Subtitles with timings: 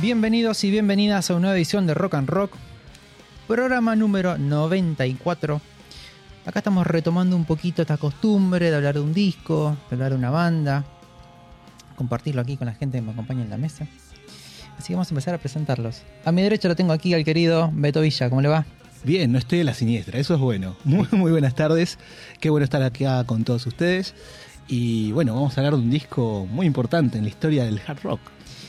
[0.00, 2.52] Bienvenidos y bienvenidas a una nueva edición de Rock and Rock,
[3.46, 5.60] programa número 94.
[6.46, 10.16] Acá estamos retomando un poquito esta costumbre de hablar de un disco, de hablar de
[10.16, 10.86] una banda,
[11.96, 13.86] compartirlo aquí con la gente que me acompaña en la mesa.
[14.78, 16.00] Así que vamos a empezar a presentarlos.
[16.24, 18.64] A mi derecha lo tengo aquí al querido Beto Villa, ¿cómo le va?
[19.04, 20.76] Bien, no estoy en la siniestra, eso es bueno.
[20.84, 21.98] Muy, muy buenas tardes,
[22.40, 24.14] qué bueno estar acá con todos ustedes.
[24.66, 28.00] Y bueno, vamos a hablar de un disco muy importante en la historia del hard
[28.02, 28.20] rock.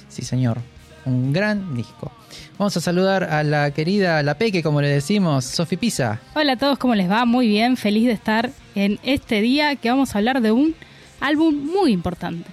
[0.10, 0.60] Sí, señor
[1.06, 2.12] un gran disco.
[2.58, 6.20] Vamos a saludar a la querida La Peque, como le decimos, Sofi Pisa.
[6.36, 7.26] Hola a todos, ¿cómo les va?
[7.26, 10.76] Muy bien, feliz de estar en este día que vamos a hablar de un
[11.20, 12.50] álbum muy importante.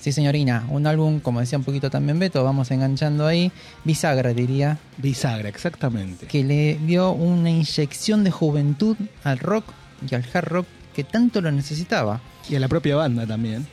[0.00, 3.50] Sí, señorina, un álbum, como decía un poquito también Beto, vamos enganchando ahí,
[3.84, 4.78] bisagra diría.
[4.96, 6.26] Bisagra, exactamente.
[6.26, 9.64] Que le dio una inyección de juventud al rock
[10.08, 12.20] y al hard rock que tanto lo necesitaba.
[12.48, 13.66] Y a la propia banda también.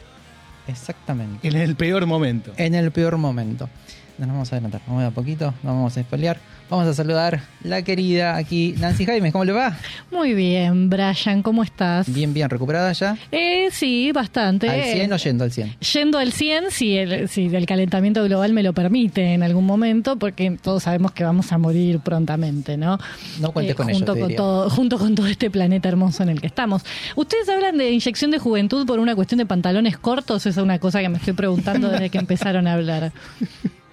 [0.67, 1.47] Exactamente.
[1.47, 2.53] En el peor momento.
[2.57, 3.69] En el peor momento.
[4.17, 6.37] Nos vamos a adelantar, vamos a poquito, no vamos a espalear.
[6.69, 9.77] Vamos a saludar la querida aquí Nancy Jaime, ¿cómo le va?
[10.09, 12.11] Muy bien, Brian, ¿cómo estás?
[12.11, 13.15] Bien, bien, ¿recuperada ya?
[13.31, 14.67] Eh, sí, bastante.
[14.67, 15.75] ¿Al 100 o yendo al 100?
[15.93, 20.17] Yendo al 100 si el, si el calentamiento global me lo permite en algún momento,
[20.17, 22.97] porque todos sabemos que vamos a morir prontamente, ¿no?
[23.41, 26.29] No cuentes Eh, con junto ello, con todo, Junto con todo este planeta hermoso en
[26.29, 26.83] el que estamos.
[27.15, 30.47] ¿Ustedes hablan de inyección de juventud por una cuestión de pantalones cortos?
[30.47, 33.11] Esa es una cosa que me estoy preguntando desde que empezaron a hablar.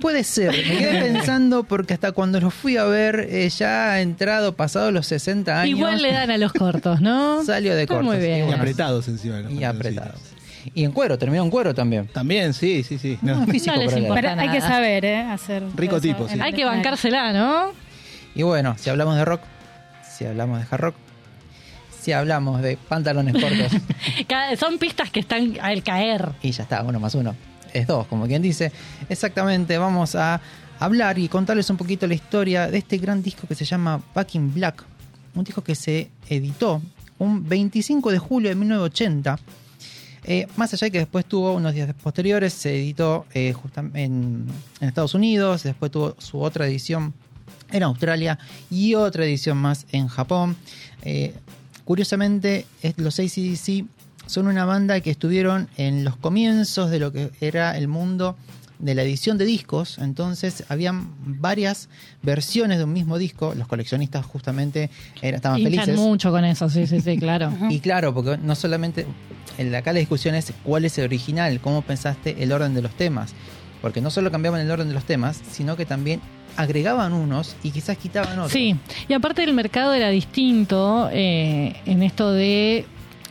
[0.00, 4.00] Puede ser, me quedé pensando porque hasta cuando lo fui a ver, eh, ya ha
[4.00, 5.78] entrado, pasado los 60 años.
[5.78, 7.44] Igual le dan a los cortos, ¿no?
[7.44, 8.14] Salió de Está cortos.
[8.14, 8.38] muy bien.
[8.38, 9.40] Y bueno, apretados encima.
[9.40, 10.20] los Y apretados.
[10.74, 12.06] Y en cuero, terminó en cuero también.
[12.08, 13.18] También, sí, sí, sí.
[13.22, 13.46] No, No.
[13.46, 14.14] físico No les importa.
[14.20, 14.68] Pero hay que nada.
[14.70, 15.20] saber, ¿eh?
[15.22, 16.38] Hacer Rico eso tipo, sí.
[16.40, 17.72] Hay que bancársela, ¿no?
[18.34, 19.40] Y bueno, si hablamos de rock,
[20.08, 20.94] si hablamos de hard rock,
[22.00, 23.72] si hablamos de pantalones cortos,
[24.58, 26.28] Son pistas que están al caer.
[26.42, 27.34] y ya está, uno más uno
[27.72, 28.72] es dos, como quien dice.
[29.08, 30.40] Exactamente, vamos a
[30.78, 34.34] hablar y contarles un poquito la historia de este gran disco que se llama Back
[34.34, 34.84] in Black.
[35.34, 36.82] Un disco que se editó
[37.18, 39.38] un 25 de julio de 1980.
[40.24, 44.46] Eh, más allá de que después tuvo unos días posteriores, se editó eh, justam- en,
[44.80, 47.14] Estados Unidos, después tuvo su otra edición
[47.70, 48.38] en Australia
[48.70, 50.56] y otra edición más en Japón.
[51.02, 51.34] Eh,
[51.84, 52.66] curiosamente,
[52.96, 53.84] los ACDC
[54.30, 58.36] son una banda que estuvieron en los comienzos de lo que era el mundo
[58.78, 61.88] de la edición de discos, entonces habían varias
[62.22, 64.88] versiones de un mismo disco, los coleccionistas justamente
[65.20, 65.96] era- estaban Hinchan felices.
[65.98, 67.52] mucho con eso, sí, sí, sí, claro.
[67.70, 69.06] Y claro, porque no solamente
[69.58, 72.92] en acá la discusión es cuál es el original, cómo pensaste el orden de los
[72.92, 73.34] temas.
[73.82, 76.20] Porque no solo cambiaban el orden de los temas, sino que también
[76.56, 78.52] agregaban unos y quizás quitaban otros.
[78.52, 78.76] Sí,
[79.08, 82.84] y aparte el mercado era distinto eh, en esto de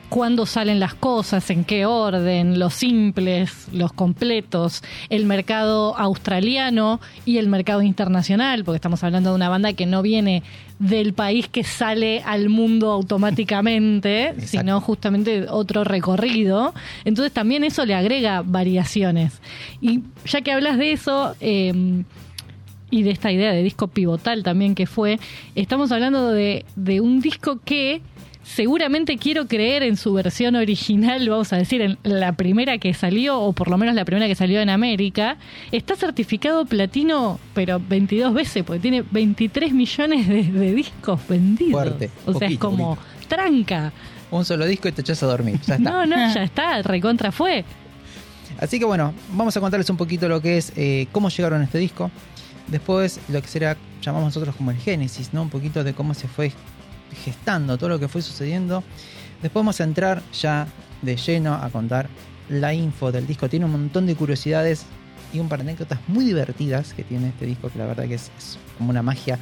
[0.09, 7.38] cuándo salen las cosas, en qué orden, los simples, los completos, el mercado australiano y
[7.38, 10.44] el mercado internacional, porque estamos hablando de una banda que no viene
[10.80, 14.47] del país que sale al mundo automáticamente, Exacto.
[14.50, 16.74] sino justamente otro recorrido.
[17.06, 19.40] Entonces también eso le agrega variaciones.
[19.80, 22.03] Y ya que hablas de eso, eh,
[22.91, 25.20] y de esta idea de disco pivotal también que fue,
[25.53, 28.02] estamos hablando de, de un disco que
[28.55, 33.40] seguramente quiero creer en su versión original, vamos a decir, en la primera que salió,
[33.40, 35.37] o por lo menos la primera que salió en América,
[35.72, 41.73] está certificado platino, pero 22 veces, porque tiene 23 millones de, de discos vendidos.
[41.73, 42.97] Fuerte, o sea, es poquito, como
[43.28, 43.93] tranca.
[44.31, 45.59] Un solo disco y te echas a dormir.
[45.66, 45.91] Ya está.
[45.91, 47.63] No, no, ya está, recontra fue.
[48.59, 51.63] Así que bueno, vamos a contarles un poquito lo que es eh, cómo llegaron a
[51.66, 52.11] este disco.
[52.67, 55.43] Después lo que será, llamamos nosotros como el génesis, ¿no?
[55.43, 56.51] Un poquito de cómo se fue
[57.23, 58.84] gestando, todo lo que fue sucediendo.
[59.41, 60.67] Después vamos a entrar ya
[61.02, 62.09] de lleno a contar
[62.50, 63.50] la info del disco.
[63.50, 64.85] Tiene un montón de curiosidades
[65.32, 68.16] y un par de anécdotas muy divertidas que tiene este disco, que la verdad que
[68.16, 69.38] es, es como una magia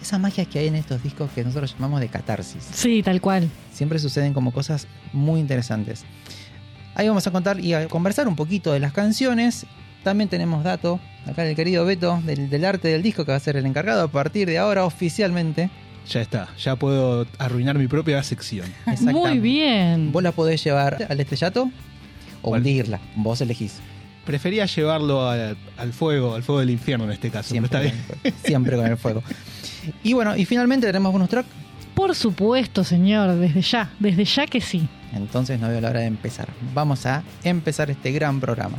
[0.00, 2.68] Esa magia que hay en estos discos que nosotros llamamos de catarsis.
[2.72, 3.48] Sí, tal cual.
[3.72, 6.04] Siempre suceden como cosas muy interesantes.
[6.94, 9.66] Ahí vamos a contar y a conversar un poquito de las canciones.
[10.02, 13.40] También tenemos dato, acá el querido Beto, del, del arte del disco que va a
[13.40, 15.70] ser el encargado a partir de ahora oficialmente.
[16.08, 18.66] Ya está, ya puedo arruinar mi propia sección.
[19.00, 20.10] Muy bien.
[20.12, 21.70] Vos la podés llevar al estrellato
[22.42, 22.60] o ¿Cuál?
[22.60, 23.78] hundirla, vos elegís.
[24.24, 27.54] Prefería llevarlo al, al fuego, al fuego del infierno en este caso.
[27.54, 28.04] pero Siempre, está bien.
[28.06, 28.46] con el fuego.
[28.46, 29.22] Siempre con el fuego.
[30.02, 31.46] Y bueno, y finalmente tenemos bonus track.
[31.94, 34.86] Por supuesto, señor, desde ya, desde ya que sí.
[35.12, 36.48] Entonces no veo la hora de empezar.
[36.74, 38.78] Vamos a empezar este gran programa.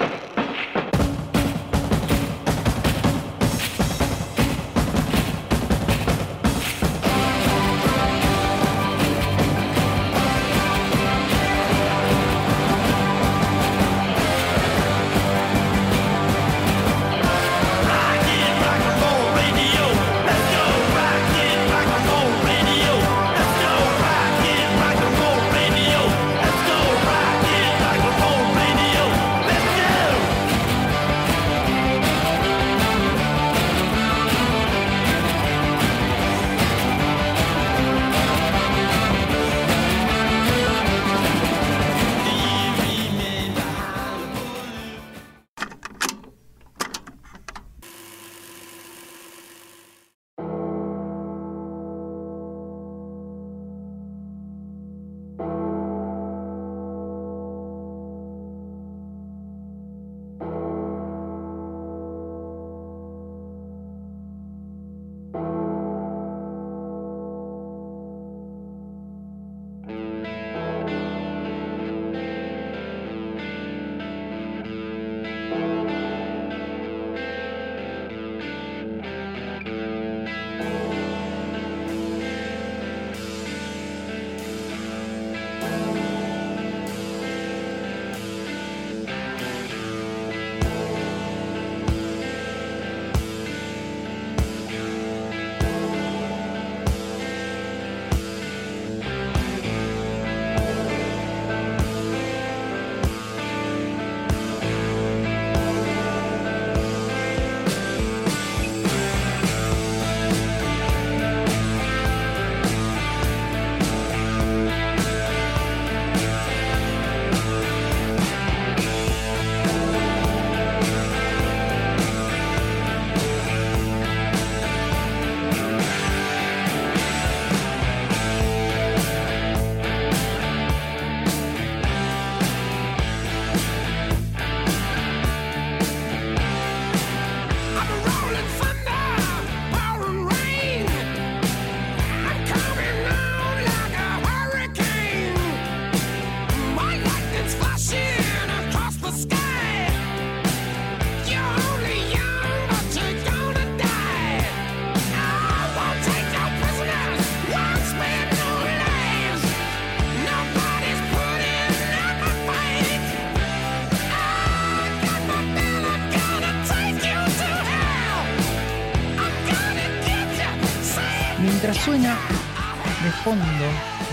[173.31, 173.65] Fondo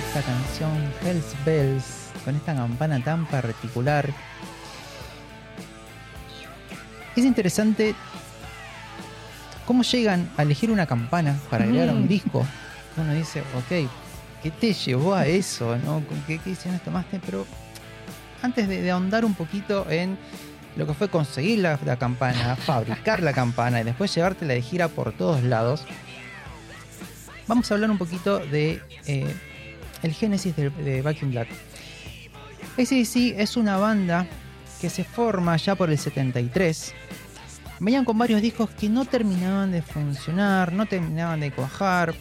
[0.06, 0.70] esta canción
[1.04, 1.84] Hells Bells
[2.24, 4.08] con esta campana tan particular,
[7.16, 7.96] es interesante
[9.66, 12.08] cómo llegan a elegir una campana para agregar a un Mm.
[12.08, 12.46] disco.
[12.96, 13.90] Uno dice, ok,
[14.42, 15.76] ¿qué te llevó a eso?
[15.78, 15.94] ¿no?
[16.06, 17.20] ¿Con ¿Qué, qué decisiones tomaste?
[17.26, 17.44] Pero
[18.42, 20.16] antes de, de ahondar un poquito en
[20.76, 24.86] lo que fue conseguir la, la campana, fabricar la campana y después llevártela de gira
[24.86, 25.82] por todos lados,
[27.48, 29.34] vamos a hablar un poquito de eh,
[30.02, 31.48] el génesis de, de Back Black.
[32.76, 34.26] ACDC es una banda
[34.80, 36.94] que se forma ya por el 73.
[37.80, 42.14] Venían con varios discos que no terminaban de funcionar, no terminaban de cuajar.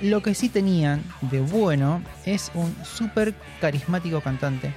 [0.00, 4.72] Lo que sí tenían de bueno es un súper carismático cantante,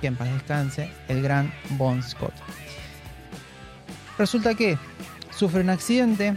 [0.00, 2.34] que en paz descanse, el gran Bon Scott.
[4.18, 4.76] Resulta que
[5.30, 6.36] sufre un accidente,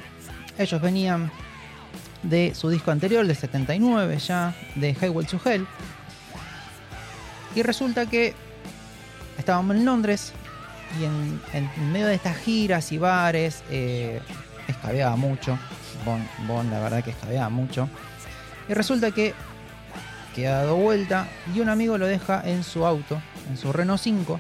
[0.60, 1.32] ellos venían
[2.24, 5.66] de su disco anterior, del 79 ya, de Highway to Hell,
[7.56, 8.34] y resulta que
[9.38, 10.34] estábamos en Londres
[11.00, 14.22] y en, en medio de estas giras y bares, eh,
[14.68, 15.58] escabeaba mucho.
[16.06, 17.90] Bon, Bon, la verdad que escabeaba mucho.
[18.68, 19.34] Y resulta que
[20.36, 24.02] que ha dado vuelta y un amigo lo deja en su auto, en su Renault
[24.02, 24.40] 5.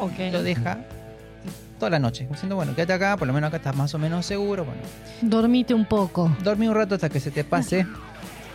[0.00, 0.12] Ok.
[0.32, 0.78] Lo deja
[1.78, 4.24] toda la noche, diciendo, bueno, quédate acá, por lo menos acá estás más o menos
[4.26, 4.64] seguro.
[4.64, 4.80] Bueno,
[5.20, 6.34] Dormite un poco.
[6.42, 7.86] dormí un rato hasta que se te pase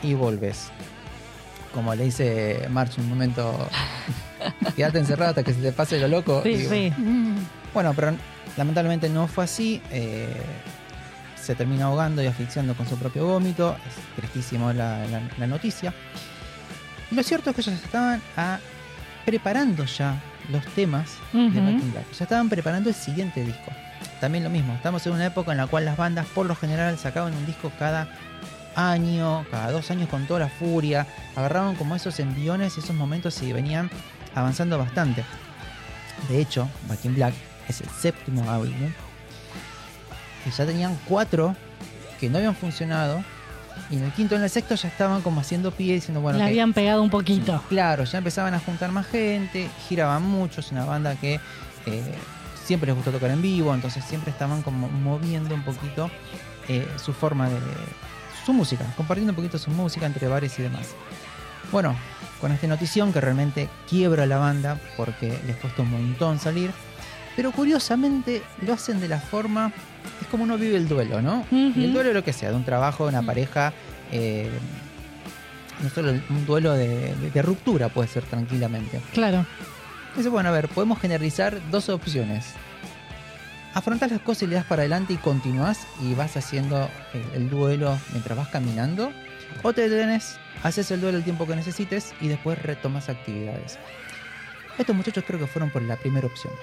[0.04, 0.70] y volves.
[1.74, 3.56] Como le dice March un momento,
[4.76, 6.42] quédate encerrado hasta que se te pase lo loco.
[6.44, 6.94] Sí, Y sí.
[7.74, 8.14] Bueno, pero
[8.58, 9.82] lamentablemente no fue así.
[9.92, 10.28] eh,
[11.42, 13.76] se termina ahogando y asfixiando con su propio vómito.
[13.88, 15.92] Es tristísimo la, la- la noticia.
[17.10, 18.60] Lo cierto es que ellos estaban ah,
[19.26, 21.50] preparando ya los temas de.
[21.50, 22.12] Back in Black.
[22.18, 23.72] Ya estaban preparando el siguiente disco.
[24.20, 26.98] También lo mismo, estamos en una época en la cual las bandas por lo general
[26.98, 28.08] sacaban un disco cada
[28.76, 31.08] año, cada dos años con toda la furia.
[31.36, 33.90] Agarraban como esos enviones y esos momentos y venían
[34.36, 35.24] avanzando bastante.
[36.30, 37.34] De hecho, Back in Black
[37.68, 38.92] es el séptimo álbum.
[40.46, 41.56] Y ya tenían cuatro
[42.20, 43.24] que no habían funcionado.
[43.92, 46.38] Y en el quinto y en el sexto ya estaban como haciendo pie diciendo, bueno,
[46.38, 47.62] Le ok, habían pegado un poquito.
[47.68, 51.42] Claro, ya empezaban a juntar más gente, giraban mucho, es una banda que
[51.86, 52.16] eh,
[52.64, 56.10] siempre les gustó tocar en vivo, entonces siempre estaban como moviendo un poquito
[56.70, 57.58] eh, su forma de.
[58.46, 60.88] su música, compartiendo un poquito su música entre bares y demás.
[61.72, 61.96] Bueno,
[62.40, 66.72] con esta notición que realmente quiebra la banda porque les cuesta un montón salir,
[67.42, 69.72] pero curiosamente lo hacen de la forma.
[70.22, 71.44] es como uno vive el duelo, ¿no?
[71.52, 73.74] El duelo, lo que sea, de un trabajo, de una pareja.
[74.12, 74.48] eh,
[75.82, 79.02] no solo un duelo de, de- de ruptura puede ser tranquilamente.
[79.14, 79.48] Claro.
[80.16, 82.46] Dice, bueno, a ver, podemos generalizar dos opciones.
[83.74, 87.50] Afrontás las cosas y le das para adelante y continúas y vas haciendo el, el
[87.50, 89.12] duelo mientras vas caminando.
[89.64, 93.80] O te detenes, haces el duelo el tiempo que necesites y después retomas actividades.
[94.78, 96.54] Estos muchachos creo que fueron por la primera opción.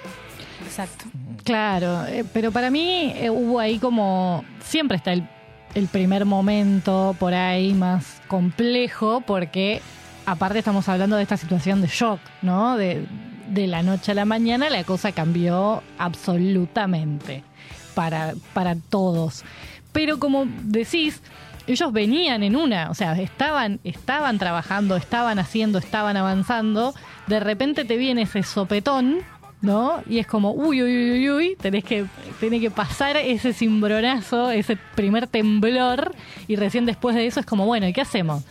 [0.64, 1.04] Exacto.
[1.44, 4.44] Claro, eh, pero para mí eh, hubo ahí como.
[4.62, 5.28] Siempre está el,
[5.74, 9.80] el primer momento por ahí más complejo, porque
[10.26, 12.76] aparte estamos hablando de esta situación de shock, ¿no?
[12.76, 13.06] De,
[13.48, 17.44] de la noche a la mañana la cosa cambió absolutamente
[17.94, 19.44] para, para todos.
[19.92, 21.22] Pero como decís,
[21.68, 26.94] ellos venían en una, o sea, estaban, estaban trabajando, estaban haciendo, estaban avanzando.
[27.26, 29.18] De repente te viene ese sopetón,
[29.60, 30.02] ¿no?
[30.08, 32.06] Y es como, uy, uy, uy, uy, tenés que,
[32.40, 36.14] tenés que pasar ese cimbronazo, ese primer temblor,
[36.46, 38.44] y recién después de eso es como, bueno, ¿y qué hacemos?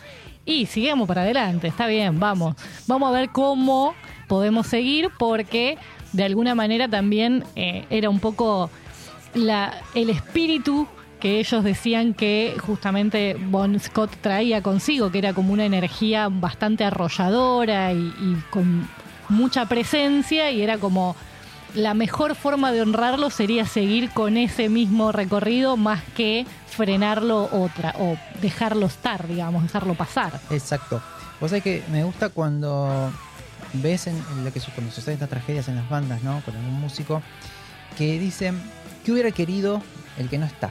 [0.44, 2.54] Y sigamos para adelante, está bien, vamos.
[2.86, 3.94] Vamos a ver cómo
[4.28, 5.76] podemos seguir, porque
[6.12, 8.70] de alguna manera también eh, era un poco
[9.34, 10.86] la, el espíritu
[11.18, 16.84] que ellos decían que justamente Bon Scott traía consigo, que era como una energía bastante
[16.84, 18.88] arrolladora y, con
[19.28, 21.14] mucha presencia y era como
[21.74, 27.94] la mejor forma de honrarlo sería seguir con ese mismo recorrido más que frenarlo otra
[27.98, 30.40] o dejarlo estar, digamos, dejarlo pasar.
[30.50, 31.02] Exacto.
[31.40, 33.12] Vos sabés que me gusta cuando
[33.74, 36.40] ves en, lo que cuando suceden estas tragedias en las bandas, ¿no?
[36.44, 37.22] Con algún músico
[37.96, 38.60] que dicen
[39.04, 39.82] que hubiera querido
[40.16, 40.70] el que no está.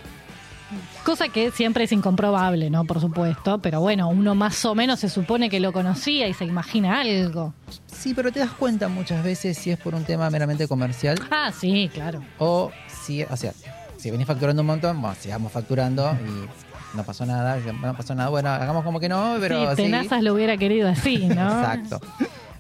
[1.04, 2.84] Cosa que siempre es incomprobable, ¿no?
[2.86, 6.44] Por supuesto, pero bueno, uno más o menos se supone que lo conocía y se
[6.46, 7.54] imagina algo.
[7.86, 11.52] Sí, pero te das cuenta muchas veces si es por un tema meramente comercial Ah,
[11.58, 12.22] sí, claro.
[12.38, 13.54] o si, o sea,
[13.98, 18.30] si venís facturando un montón, bueno, sigamos facturando y no pasó nada, no pasó nada,
[18.30, 19.84] bueno, hagamos como que no, pero sí, sí.
[19.84, 21.60] Tenazas lo hubiera querido así, ¿no?
[21.60, 22.02] Exacto.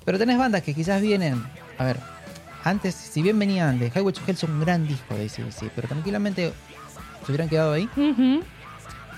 [0.06, 1.44] Pero tenés bandas que quizás vienen,
[1.78, 2.00] a ver,
[2.64, 5.88] antes, si bien venían de Highway to Hell, son un gran disco de ACDC, pero
[5.88, 6.54] tranquilamente
[7.28, 8.42] se hubieran quedado ahí Ujú,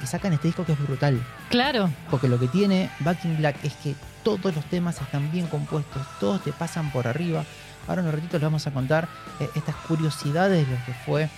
[0.04, 1.22] y sacan este disco que es brutal.
[1.50, 1.90] Claro.
[2.10, 6.02] Porque lo que tiene Back in Black es que todos los temas están bien compuestos,
[6.20, 7.46] todos te pasan por arriba.
[7.88, 9.08] Ahora en un ratito les vamos a contar
[9.40, 11.30] eh, estas curiosidades de lo que fue,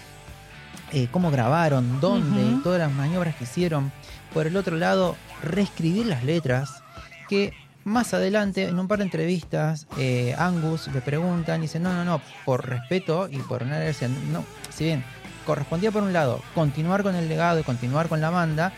[0.93, 2.61] eh, cómo grabaron, dónde, Ujú.
[2.61, 3.91] todas las maniobras que hicieron.
[4.33, 6.83] Por el otro lado, reescribir las letras,
[7.27, 11.91] que más adelante, en un par de entrevistas, eh, Angus le preguntan y dice, no,
[11.93, 15.03] no, no, por respeto y por decían, no, si bien
[15.45, 18.71] correspondía por un lado continuar con el legado y continuar con la banda,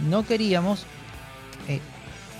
[0.00, 0.84] no queríamos
[1.68, 1.80] eh,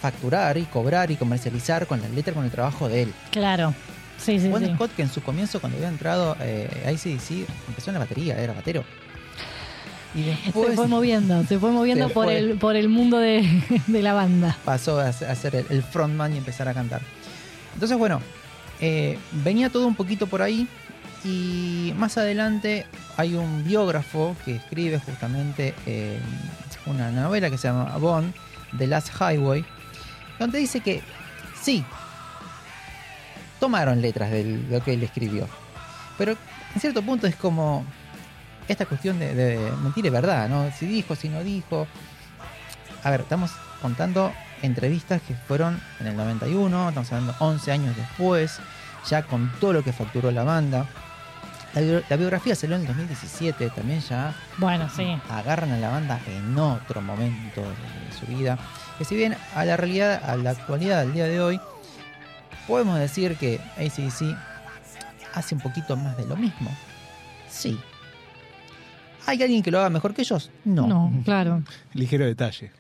[0.00, 3.14] facturar y cobrar y comercializar con la letra, con el trabajo de él.
[3.30, 3.74] Claro.
[4.18, 4.72] Sí, sí, Bon sí.
[4.74, 8.38] Scott, que en su comienzo, cuando había entrado eh, a ICDC, empezó en la batería,
[8.38, 8.82] era batero.
[10.14, 12.38] Y después se fue moviendo, se fue moviendo Se por fue.
[12.38, 13.46] el, por el mundo de,
[13.86, 14.56] de la banda.
[14.64, 17.02] pasó a ser a ser el, el frontman y empezar a cantar.
[17.74, 18.22] Entonces, bueno,
[18.80, 20.66] eh, venía todo un poquito por ahí.
[21.26, 26.20] Y más adelante hay un biógrafo que escribe justamente eh,
[26.86, 28.32] una novela que se llama Bond,
[28.78, 29.64] The Last Highway,
[30.38, 31.02] donde dice que
[31.60, 31.84] sí,
[33.58, 35.48] tomaron letras de lo que él escribió.
[36.16, 36.36] Pero
[36.74, 37.84] en cierto punto es como,
[38.68, 40.70] esta cuestión de, de mentir es verdad, ¿no?
[40.78, 41.88] Si dijo, si no dijo.
[43.02, 43.50] A ver, estamos
[43.82, 48.60] contando entrevistas que fueron en el 91, estamos hablando 11 años después,
[49.08, 50.86] ya con todo lo que facturó la banda.
[51.74, 55.18] La, la biografía salió en el 2017, también ya Bueno, sí.
[55.28, 58.58] agarran a la banda en otro momento de su vida.
[58.98, 61.60] Que si bien a la realidad, a la actualidad, al día de hoy,
[62.66, 64.34] podemos decir que ACDC
[65.34, 66.70] hace un poquito más de lo mismo.
[67.50, 67.78] Sí.
[69.26, 70.50] ¿Hay alguien que lo haga mejor que ellos?
[70.64, 70.86] No.
[70.86, 71.62] No, claro.
[71.92, 72.70] Ligero detalle.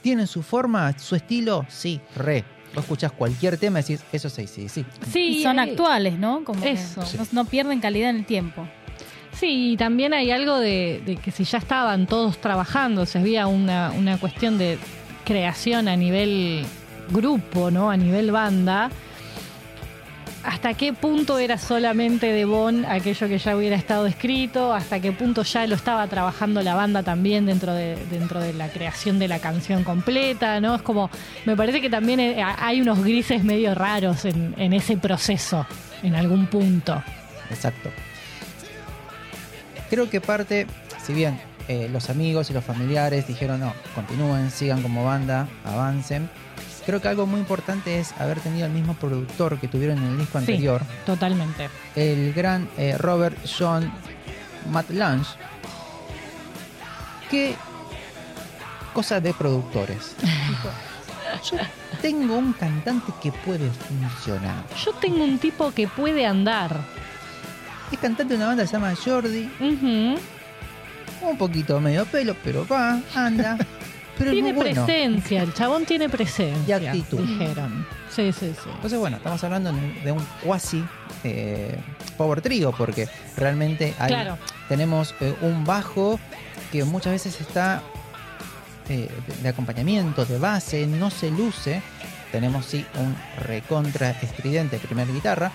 [0.00, 1.66] ¿Tienen su forma, su estilo?
[1.68, 2.44] Sí, re.
[2.74, 4.86] Vos escuchás cualquier tema y decís, eso es ACDC.
[5.10, 6.42] Sí, Y son actuales, ¿no?
[6.44, 7.02] Como que Eso.
[7.18, 8.66] no, no pierden calidad en el tiempo.
[9.38, 13.46] Sí, y también hay algo de, de que si ya estaban todos trabajando, si había
[13.46, 14.78] una, una cuestión de
[15.24, 16.64] creación a nivel
[17.10, 17.90] grupo, ¿no?
[17.90, 18.90] A nivel banda.
[20.44, 24.74] ¿Hasta qué punto era solamente de Bon aquello que ya hubiera estado escrito?
[24.74, 28.68] ¿Hasta qué punto ya lo estaba trabajando la banda también dentro de, dentro de la
[28.68, 30.60] creación de la canción completa?
[30.60, 30.74] ¿no?
[30.74, 31.10] Es como,
[31.44, 35.64] me parece que también eh, hay unos grises medio raros en, ese proceso,
[36.02, 37.00] en algún punto.
[37.48, 37.90] Exacto.
[39.90, 40.66] Creo que parte,
[41.04, 46.28] si bien eh, los amigos y los familiares dijeron no, continúen, sigan como banda, avancen.
[46.86, 50.18] Creo que algo muy importante es haber tenido el mismo productor que tuvieron en el
[50.18, 50.52] disco Sí.
[50.52, 51.68] anterior, Totalmente.
[51.94, 53.90] el gran eh, Robert John
[54.70, 55.28] Matt Lange.
[57.30, 57.54] ¿Qué
[58.92, 60.14] cosa de productores?
[61.50, 61.56] Yo
[62.02, 64.64] tengo un cantante que puede funcionar.
[64.84, 66.76] Yo tengo un tipo que puede andar.
[67.90, 69.50] Es cantante de una banda que se llama Jordi.
[69.60, 73.56] Un poquito medio pelo, pero va, anda.
[74.18, 74.84] Pero Tiene bueno.
[74.84, 76.78] presencia, el chabón tiene presencia.
[76.78, 77.20] Y actitud.
[77.20, 77.86] Dijeron.
[78.10, 78.68] Sí, sí, sí.
[78.74, 79.72] Entonces, bueno, estamos hablando
[80.04, 80.84] de, un cuasi
[81.24, 81.76] eh,
[82.18, 84.36] power trio, porque realmente hay- Claro.
[84.68, 86.20] tenemos eh, un bajo
[86.70, 87.82] que muchas veces está
[88.88, 91.80] eh, de, de acompañamiento, de base, no se luce.
[92.32, 95.50] Tenemos sí un recontra estridente primer guitarra.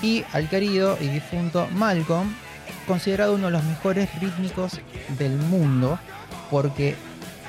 [0.00, 2.34] Y al querido y difunto Malcolm,
[2.86, 4.80] considerado uno de los mejores rítmicos
[5.18, 5.98] del mundo,
[6.50, 6.96] porque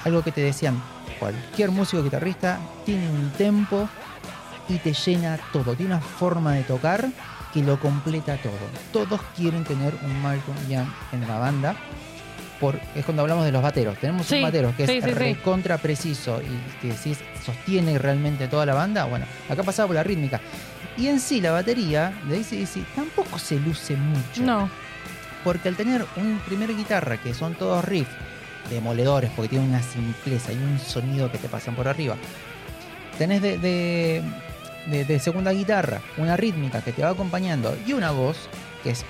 [0.06, 0.82] algo que te decían,
[1.20, 3.88] cualquier músico guitarrista tiene un tempo
[4.70, 7.08] y te llena todo, tiene una forma de tocar
[7.54, 8.52] que lo completa todo.
[8.92, 11.76] Todos quieren tener un Malcolm Young en la banda.
[12.60, 13.98] Por, es cuando hablamos de los bateros.
[13.98, 18.48] Tenemos Sí, un batero que sí, es sí, recontra preciso y que si sostiene realmente
[18.48, 19.04] toda la banda.
[19.06, 20.40] Bueno, acá pasaba por la rítmica.
[20.98, 24.42] Y en sí la batería de ACDC tampoco se luce mucho.
[24.44, 24.70] No.
[25.44, 28.10] Porque al tener un primer guitarra que son todos riffs
[28.70, 32.16] demoledores, porque tiene una simpleza y un sonido que te pasan por arriba.
[33.18, 34.24] Tenés de, de-
[34.88, 38.38] de- de segunda guitarra una rítmica que te va acompañando y una voz
[38.84, 39.06] que es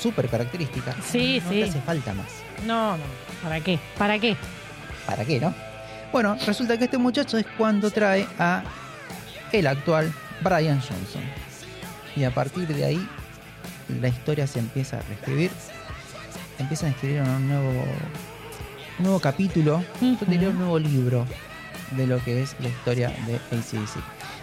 [0.00, 0.94] súper característica.
[1.08, 1.56] Sí, no sí.
[1.60, 2.26] te hace falta más.
[2.66, 3.02] No, no.
[3.42, 3.78] ¿Para qué?
[3.98, 4.36] ¿Para qué?
[5.06, 5.54] ¿Para qué, no?
[6.12, 8.62] Bueno, resulta que este muchacho es cuando trae a
[9.52, 10.12] el actual
[10.42, 11.22] Brian Johnson.
[12.16, 13.08] Y a partir de ahí
[14.00, 15.50] la historia se empieza a reescribir.
[16.58, 17.84] Empiezan a escribir un nuevo,
[19.02, 21.26] nuevo capítulo, te diría un nuevo libro
[21.96, 23.96] de lo que es la historia de ACDC.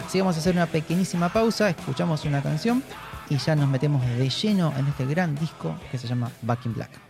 [0.06, 2.82] Así que vamos a hacer una pequeñísima pausa, escuchamos una canción
[3.28, 6.74] y ya nos metemos de lleno en este gran disco que se llama Back in
[6.74, 7.09] Black.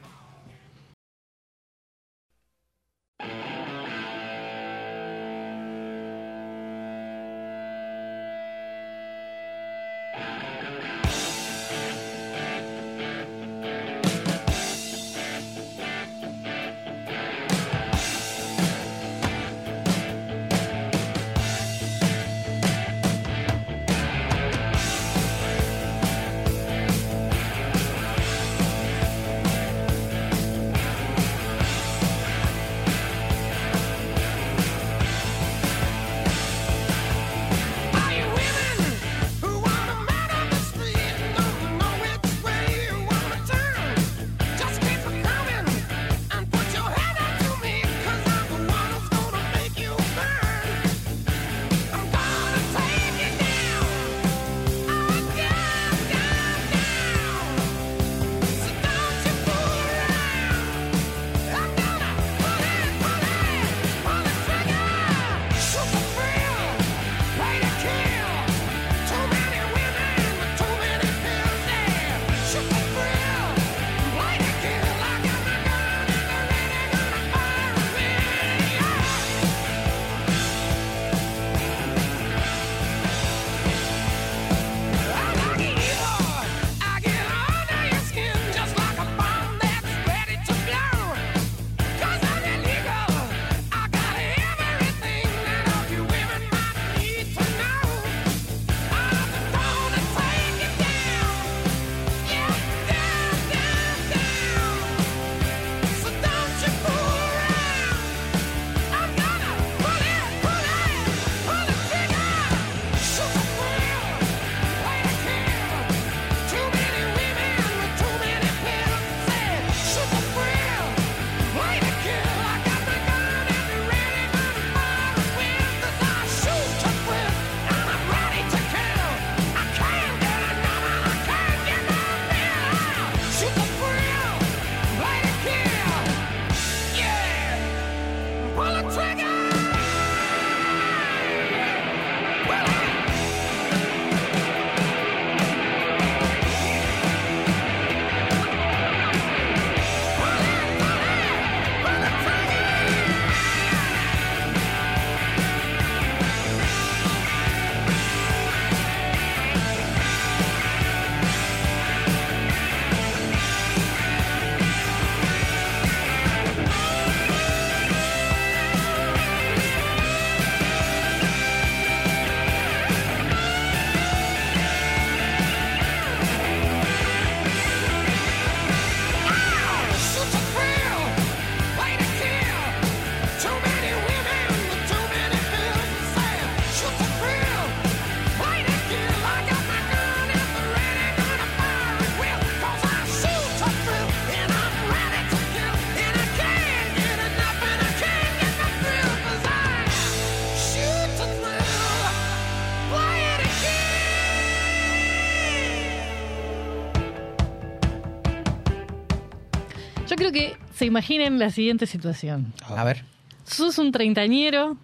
[210.90, 212.52] Imaginen la siguiente situación.
[212.68, 213.04] A ver.
[213.44, 214.76] Sos un treintañero,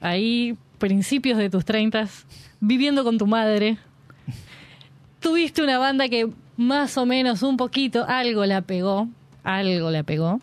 [0.00, 2.26] ahí, principios de tus treintas,
[2.60, 3.78] viviendo con tu madre.
[5.20, 9.08] Tuviste una banda que más o menos un poquito, algo la pegó,
[9.42, 10.40] algo la pegó,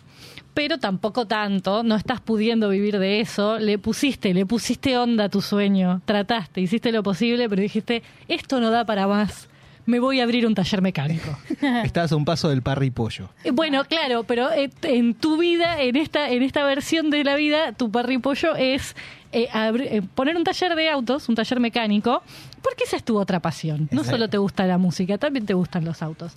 [0.56, 5.30] pero tampoco tanto, no estás pudiendo vivir de eso, le pusiste, le pusiste onda a
[5.30, 9.48] tu sueño, trataste, hiciste lo posible, pero dijiste, esto no da para más,
[9.92, 11.38] me voy a abrir un taller mecánico.
[11.84, 13.30] Estás a un paso del parry pollo.
[13.44, 17.36] Eh, Bueno, claro, pero eh, en tu vida, en esta, en esta versión de la
[17.36, 18.96] vida, tu parripollo es
[19.34, 22.24] eh, eh, poner un taller de autos, un taller mecánico,
[22.62, 23.82] porque esa es tu otra pasión.
[23.92, 24.12] No Exacto.
[24.12, 26.34] solo te gusta la música, también te gustan los autos.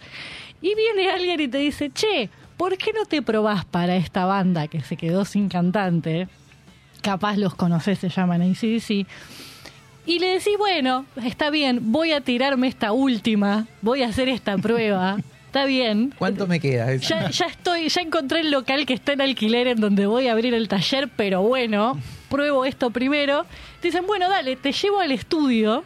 [0.61, 4.67] Y viene alguien y te dice, che, ¿por qué no te probás para esta banda
[4.69, 6.27] que se quedó sin cantante?
[7.03, 9.07] Capaz los conocés, se llaman ACDC.
[10.07, 14.57] Y le decís, bueno, está bien, voy a tirarme esta última, voy a hacer esta
[14.59, 15.17] prueba.
[15.47, 16.95] Está bien, ¿Cuánto me queda?
[16.97, 20.33] ya, ya estoy, ya encontré el local que está en alquiler en donde voy a
[20.33, 21.97] abrir el taller, pero bueno,
[22.29, 23.47] pruebo esto primero.
[23.81, 25.85] Te dicen, bueno, dale, te llevo al estudio.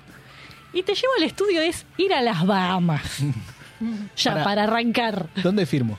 [0.73, 3.03] Y te llevo al estudio es ir a las Bahamas.
[4.17, 5.29] Ya, Para- para arrancar.
[5.41, 5.97] ¿Dónde firmo?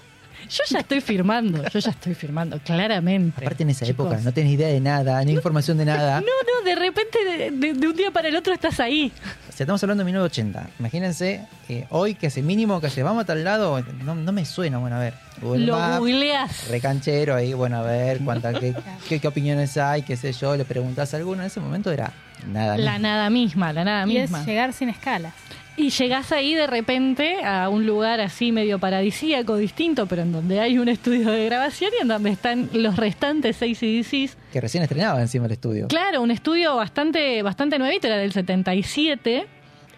[0.50, 3.42] Yo ya estoy firmando, yo ya estoy firmando, claramente.
[3.46, 4.08] Aparte en esa chicos.
[4.08, 6.22] época no tenés idea de nada, ni información de nada.
[6.22, 9.12] No, no, de repente, de, de- de un día para el otro estás ahí.
[9.48, 10.70] O sea, estamos hablando de 1980.
[10.80, 14.44] Imagínense eh, hoy que hace mínimo que hace, vamos a tal lado, no, no me
[14.46, 15.14] suena, bueno, a ver.
[15.42, 16.68] Google Lo googleás.
[16.70, 18.74] recanchero ahí, bueno, a ver cuánta, qué,
[19.08, 21.42] qué- qué opiniones hay, qué sé yo, le preguntás a alguno.
[21.44, 22.12] En ese momento era
[22.52, 22.78] nada.
[22.78, 24.44] La nada misma, la nada Y es misma.
[24.46, 25.34] llegar sin escalas.
[25.80, 30.60] Y llegás ahí de repente a un lugar así medio paradisíaco, distinto, pero en donde
[30.60, 34.36] hay un estudio de grabación y en donde están los restantes seis CDCs.
[34.52, 35.88] Que recién estrenaba encima el estudio.
[35.88, 39.48] Claro, un estudio bastante, bastante nuevito, era del 77,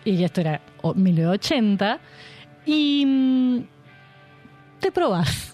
[0.06, 2.00] y esto era o- 1980.
[2.67, 3.60] Y mm,
[4.82, 5.51] te probás.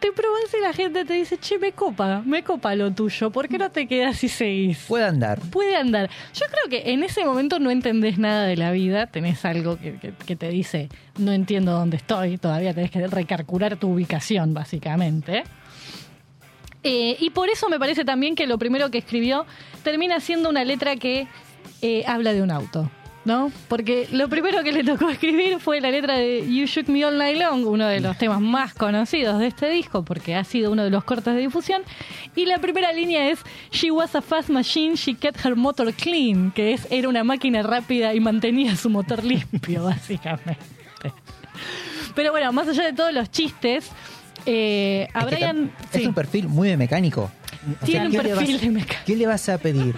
[0.00, 3.48] Te probás y la gente te dice, che, me copa, me copa lo tuyo, ¿por
[3.48, 4.78] qué no te quedas y seguís?
[4.88, 5.38] Puede andar.
[5.50, 6.08] puede andar.
[6.32, 9.98] Yo creo que en ese momento no entendés nada de la vida, tenés algo que,
[9.98, 15.44] que- que te dice, no entiendo dónde estoy, todavía tenés que recalcular tu ubicación, básicamente.
[16.82, 19.44] Eh, y por eso me parece también que lo primero que escribió
[19.84, 21.28] termina siendo una letra que
[21.82, 22.90] eh, habla de un auto.
[23.22, 23.52] ¿No?
[23.68, 27.18] Porque lo primero que le tocó escribir fue la letra de You Shook Me All
[27.18, 30.84] Night Long, uno de los temas más conocidos de este disco, porque ha sido uno
[30.84, 31.82] de los cortes de difusión.
[32.34, 33.40] Y la primera línea es
[33.72, 37.62] She was a fast machine, she kept her motor clean, que es era una máquina
[37.62, 40.56] rápida y mantenía su motor limpio, básicamente.
[42.14, 43.90] Pero bueno, más allá de todos los chistes,
[44.46, 47.30] eh, a Es que Brian tam- es sí, un perfil muy de mecánico.
[47.82, 49.02] O tiene un ¿qué le perfil vas- de mecánico.
[49.06, 49.94] ¿Qué le vas a pedir?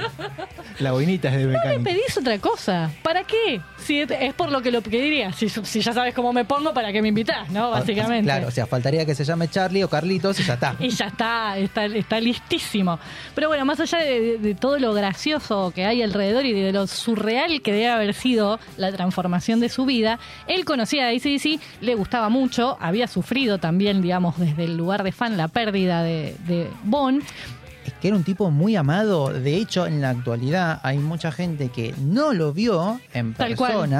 [0.80, 1.84] La boinita es de No me mecánico.
[1.84, 2.90] pedís otra cosa.
[3.02, 3.60] ¿Para qué?
[3.78, 5.32] Si es- por lo que lo pediría.
[5.32, 7.50] Si, si ya sabes cómo me pongo, ¿para qué me invitás?
[7.50, 7.70] ¿no?
[7.70, 8.24] Básicamente.
[8.24, 10.76] Claro, o sea, faltaría que se llame Charlie o Carlitos y ya está.
[10.80, 12.98] Y ya está, está, está listísimo.
[13.34, 17.62] Pero bueno, más allá de, todo lo gracioso que hay alrededor y de lo surreal
[17.62, 22.28] que debe haber sido la transformación de su vida, él conocía a ACDC, le gustaba
[22.28, 27.22] mucho, había sufrido también, digamos, desde el lugar de fan la pérdida de, de Bon.
[27.84, 29.32] Es que era un tipo muy amado.
[29.32, 33.90] De hecho, en la actualidad hay mucha gente que no lo vio en Tal cual.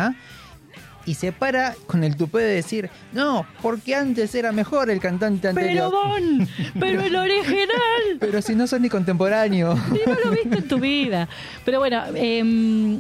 [1.07, 5.51] Y se para con el tupé de decir, no, porque antes era mejor el cantante
[5.55, 5.93] Pero anterior.
[5.93, 6.49] Bon,
[6.81, 7.69] pero el original.
[8.21, 9.79] Pero si no son ni contemporáneos.
[9.91, 11.29] Y no lo viste en tu vida.
[11.65, 12.39] Pero bueno, eh,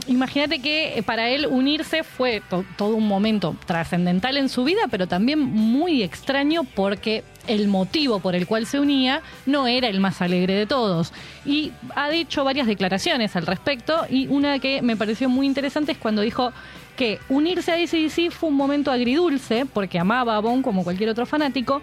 [0.06, 5.06] imagínate que para él unirse fue to- todo un momento trascendental en su vida, pero
[5.06, 10.22] también muy extraño porque el motivo por el cual se unía no era el más
[10.22, 11.12] alegre de todos.
[11.44, 15.98] Y ha dicho varias declaraciones al respecto y una que me pareció muy interesante es
[15.98, 16.52] cuando dijo
[16.96, 21.26] que unirse a ACDC fue un momento agridulce porque amaba a Bon como cualquier otro
[21.26, 21.82] fanático,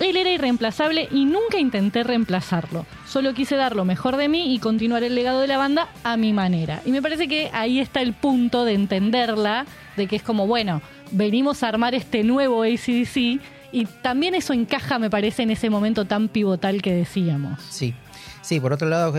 [0.00, 2.86] él era irreemplazable y nunca intenté reemplazarlo.
[3.06, 6.16] Solo quise dar lo mejor de mí y continuar el legado de la banda a
[6.16, 6.80] mi manera.
[6.84, 9.64] Y me parece que ahí está el punto de entenderla,
[9.96, 14.98] de que es como, bueno, venimos a armar este nuevo ACDC y también eso encaja,
[14.98, 17.60] me parece, en ese momento tan pivotal que decíamos.
[17.70, 17.94] Sí,
[18.40, 19.14] sí, por otro lado,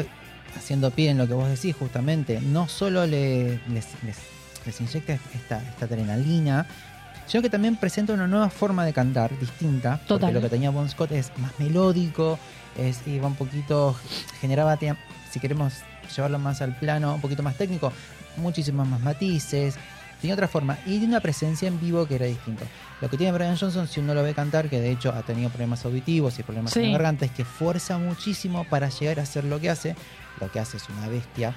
[0.58, 3.60] haciendo pie en lo que vos decís justamente, no solo le-
[4.66, 6.66] les inyecta esta, esta adrenalina,
[7.28, 9.98] sino que también presenta una nueva forma de cantar distinta.
[10.08, 10.20] Total.
[10.20, 12.38] Porque lo que tenía Bon Scott es más melódico,
[12.78, 13.96] es, iba un poquito,
[14.42, 14.98] generaba, tenía-
[15.32, 15.74] si queremos
[16.16, 17.92] llevarlo más al plano, un poquito más técnico,
[18.38, 19.76] muchísimos más matices,
[20.22, 22.66] tenía otra forma y de una presencia en vivo que era distinto.
[23.02, 25.50] Lo que tiene Brian Johnson, si uno lo ve cantar, que de hecho ha tenido
[25.50, 26.88] problemas auditivos y problemas en Sí.
[26.88, 29.96] la garganta, es que fuerza muchísimo para llegar a hacer lo que hace.
[30.40, 31.54] Lo que hace es una bestia,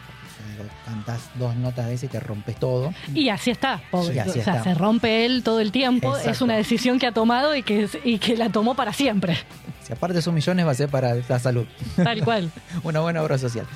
[0.84, 2.92] cantás dos notas de ese y te rompes todo.
[3.14, 4.14] Y así está, pobre.
[4.14, 4.64] Sí, así o sea, está.
[4.64, 6.16] se rompe él todo el tiempo.
[6.16, 9.38] Es una decisión que ha tomado y que, y que la tomó para siempre.
[9.82, 11.66] Si aparte son millones, va a ser para la salud.
[11.96, 12.50] Tal cual.
[12.82, 13.66] Una buena obra social.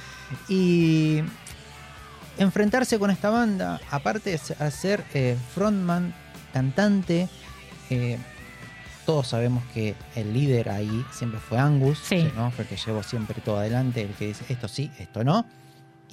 [0.48, 1.20] Y
[2.38, 6.14] enfrentarse con esta banda, aparte de ser eh, frontman,
[6.52, 7.28] cantante,
[7.90, 8.18] eh,
[9.06, 12.30] todos sabemos que el líder ahí siempre fue Angus, Sí.
[12.36, 12.50] ¿no?
[12.50, 15.46] Fue el que llevó siempre todo adelante, el que dice esto sí, esto no.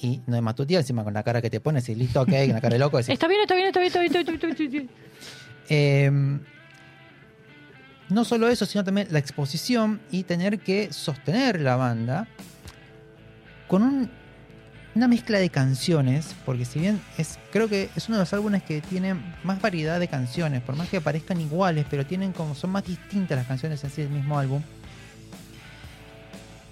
[0.02, 2.50] Y no es matutía, encima con la cara que te pones y listo, ok, con
[2.54, 2.98] la cara de loco.
[2.98, 4.90] decís, Está bien, está bien, está bien, está bien, está bien, está bien, está bien.
[5.70, 6.40] Eh,
[8.10, 12.28] no solo eso, sino también la exposición y tener que sostener la banda
[13.68, 14.10] con un-
[14.96, 18.64] una mezcla de canciones, porque si bien es, creo que es uno de los álbumes
[18.64, 22.72] que tiene más variedad de canciones, por más que parezcan iguales, pero tienen como son
[22.72, 24.62] más distintas las canciones en sí del mismo álbum.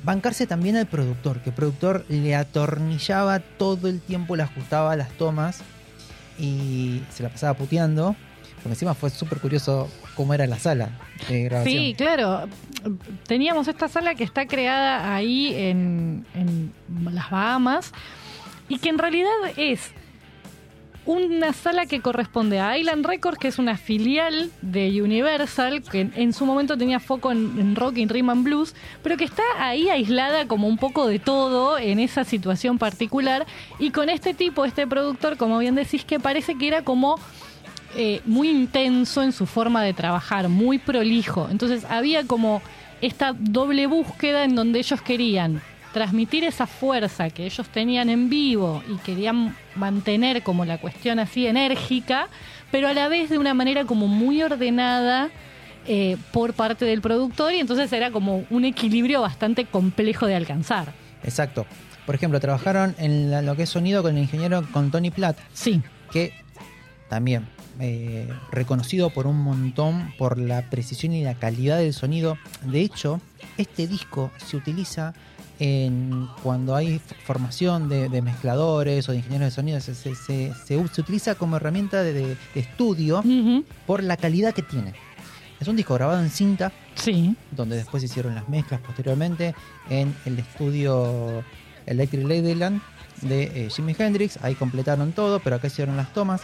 [0.05, 5.09] Bancarse también al productor, que el productor le atornillaba todo el tiempo, le ajustaba las
[5.13, 5.61] tomas
[6.37, 8.15] y se la pasaba puteando.
[8.57, 10.91] Porque encima fue súper curioso cómo era la sala
[11.27, 11.75] de grabación.
[11.75, 12.47] Sí, claro.
[13.27, 16.71] Teníamos esta sala que está creada ahí en, en
[17.11, 17.91] las Bahamas
[18.69, 19.91] y que en realidad es
[21.05, 26.33] una sala que corresponde a Island Records, que es una filial de Universal, que en,
[26.33, 29.89] su momento tenía foco en, en rock y rhythm and blues, pero que está ahí
[29.89, 33.45] aislada como un poco de todo en esa situación particular.
[33.79, 37.19] Y con este tipo, este productor, como bien decís, que parece que era como
[37.97, 41.47] eh, muy intenso en su forma de trabajar, muy prolijo.
[41.49, 42.61] Entonces había como
[43.01, 45.61] esta doble búsqueda en donde ellos querían
[45.99, 51.47] transmitir esa fuerza que ellos tenían en vivo y querían mantener como la cuestión así
[51.47, 52.27] enérgica,
[52.69, 55.29] pero a la vez de una manera como muy ordenada
[55.87, 60.91] eh, por parte del productor y entonces era como un equilibrio bastante complejo de alcanzar.
[61.23, 61.65] Exacto.
[62.05, 65.37] Por ejemplo, trabajaron en la- lo que es sonido con el ingeniero con Tony Platt,
[65.53, 65.81] Sí,
[66.11, 66.33] que
[67.07, 67.47] también
[67.79, 72.37] eh, reconocido por un montón por la precisión y la calidad del sonido.
[72.63, 73.21] De hecho,
[73.57, 75.13] este disco se utiliza
[75.59, 80.53] en cuando hay formación de, de mezcladores o de ingenieros de sonido, se, se- se-
[80.65, 83.23] se u- se utiliza como herramienta de, estudio
[83.87, 84.93] por la calidad que tiene.
[85.59, 89.55] Es un disco grabado en cinta, sí, donde después se hicieron las mezclas posteriormente
[89.89, 91.43] en el estudio
[91.85, 92.81] Electric Ladyland
[93.21, 94.37] de eh, Jimi Hendrix.
[94.43, 96.41] Ahí completaron todo, pero acá hicieron las tomas.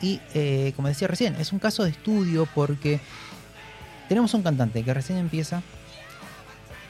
[0.00, 2.98] Y eh, como decía recién, es un caso de estudio porque
[4.08, 5.62] tenemos un cantante que recién empieza,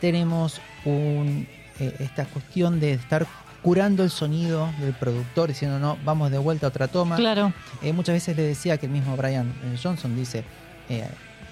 [0.03, 1.47] tenemos un,
[1.79, 3.25] eh, esta cuestión de estar
[3.63, 7.15] curando el sonido del productor, diciendo no, vamos de vuelta a otra toma.
[7.15, 7.53] claro.
[7.83, 10.43] Eh, muchas veces le decía que el mismo Brian eh, Johnson dice,
[10.89, 11.07] eh,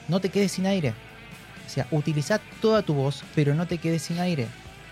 [0.09, 0.93] no te quedes sin aire.
[1.65, 4.49] O sea, utiliza toda tu voz, pero no te quedes sin aire,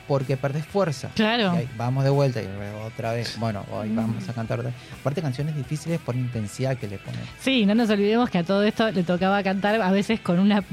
[0.09, 1.11] porque perdés fuerza.
[1.15, 1.51] Claro.
[1.53, 2.49] Ahí, vamos de vuelta y
[2.85, 3.39] otra vez.
[3.39, 4.59] Bueno, hoy vamos a cantar.
[4.61, 4.79] otra vez.
[5.01, 7.21] Aparte canciones difíciles por intensidad que le ponen.
[7.39, 10.65] Sí, no nos olvidemos que a todo esto le tocaba cantar a veces con una,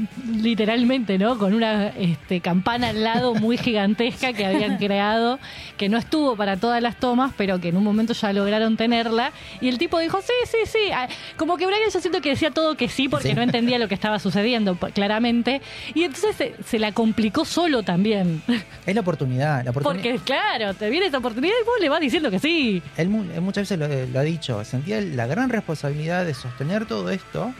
[0.42, 1.38] literalmente, ¿no?
[1.38, 5.40] Con una este, campana al lado muy gigantesca que habían creado,
[5.78, 9.32] que no estuvo para todas las tomas, pero que en un momento ya lograron tenerla.
[9.62, 10.92] Y el tipo dijo, sí, sí, sí.
[10.94, 13.34] Ah, Como que Brian yo siento que decía todo que sí porque Sí.
[13.34, 15.62] no entendía lo que estaba sucediendo, claramente.
[15.94, 18.42] Y entonces se, se la complicó solo también.
[18.86, 19.25] Es la oportunidad.
[19.26, 22.82] La Porque, claro, te viene esa oportunidad y vos le vas diciendo que sí.
[22.98, 26.86] él, mu- él muchas veces lo, lo ha dicho, sentía la gran responsabilidad de sostener
[26.86, 27.54] todo esto,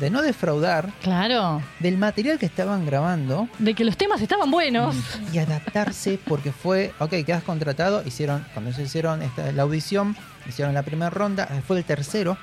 [0.00, 1.62] de no defraudar Claro.
[1.78, 4.96] del material que estaban grabando De que los temas estaban buenos.
[5.32, 10.16] y adaptarse porque fue, ok, quedas contratado, hicieron, cuando se hicieron esta, la audición,
[10.48, 12.36] hicieron la primera ronda, fue el tercero,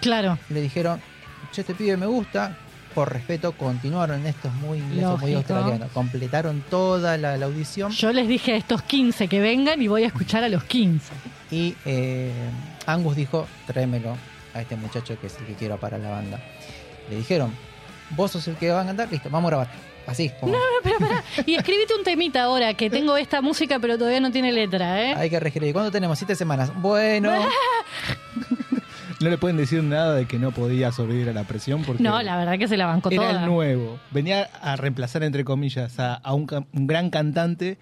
[0.00, 0.38] Claro.
[0.50, 1.00] le dijeron,
[1.52, 2.56] che, este pibe me gusta,
[2.94, 5.54] por respeto continuaron, esto es muy inglés, o muy Lógico.
[5.54, 9.88] australiano, completaron toda la, la audición Yo les dije a estos 15 que vengan y
[9.88, 11.12] voy a escuchar a los 15.
[11.50, 12.32] y eh,
[12.86, 14.16] Angus dijo, tráemelo
[14.54, 16.40] a este muchacho que es el que quiero para la banda.
[17.10, 17.52] Le dijeron,
[18.10, 19.68] vos sos el que va a cantar, listo, vamos a grabar.
[20.06, 20.54] Así, como,
[21.46, 25.14] Y escribite un temita ahora, que tengo esta música pero todavía no tiene letra, ¿eh?
[25.16, 25.72] hay que reescribir.
[25.72, 26.18] ¿Cuándo tenemos?
[26.18, 26.70] Siete semanas.
[26.76, 27.32] Bueno.
[29.24, 32.22] No le pueden decir nada de que no podía sobrevivir a la presión porque No,
[32.22, 33.40] la verdad que se la bancó era toda.
[33.44, 33.98] el nuevo.
[34.10, 37.78] Venía a reemplazar, entre comillas, a, a un, gran cantante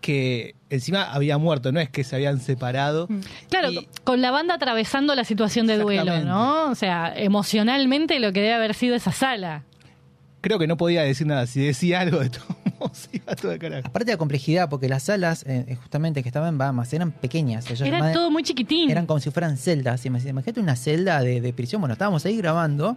[0.00, 3.08] que encima había muerto, no es que se habían separado.
[3.48, 6.20] Claro, Y- con la banda atravesando la situación de duelo.
[6.20, 6.70] ¿no?
[6.70, 9.62] O sea, emocionalmente lo que debe haber sido esa sala.
[10.46, 11.44] Creo que no podía decir nada.
[11.48, 12.46] Si decía algo de todo,
[12.92, 13.88] se iba todo de carajo.
[13.88, 17.66] Aparte de la complejidad, porque las salas, eh, justamente que estaban en Bahamas, eran pequeñas.
[17.68, 18.88] Ellos Era todo muy chiquitín.
[18.88, 20.04] eran como si fueran celdas.
[20.06, 21.80] Imag- Imagínate una celda de, de prisión.
[21.80, 22.96] Bueno, estábamos ahí grabando.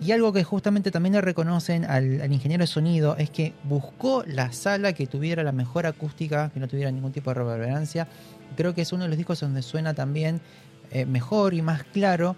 [0.00, 4.22] Y algo que justamente también le reconocen al, al ingeniero de sonido es que buscó
[4.26, 8.06] la sala que tuviera la mejor acústica, que no tuviera ningún tipo de reverberancia.
[8.56, 10.40] Creo que es uno de los discos donde suena también
[10.92, 12.36] eh, mejor y más claro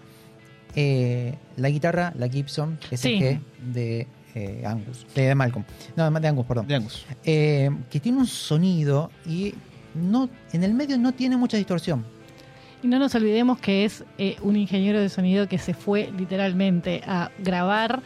[0.75, 2.95] eh, la guitarra, la Gibson, Sí.
[3.19, 3.39] SG
[3.73, 5.63] de eh, Angus, de Malcolm,
[5.95, 7.05] no, de Angus, perdón, De Angus.
[7.23, 9.53] Eh, que tiene un sonido y
[9.93, 12.03] no, en el medio no tiene mucha distorsión.
[12.81, 17.01] Y no nos olvidemos que es eh, un ingeniero de sonido que se fue literalmente
[17.07, 18.01] a grabar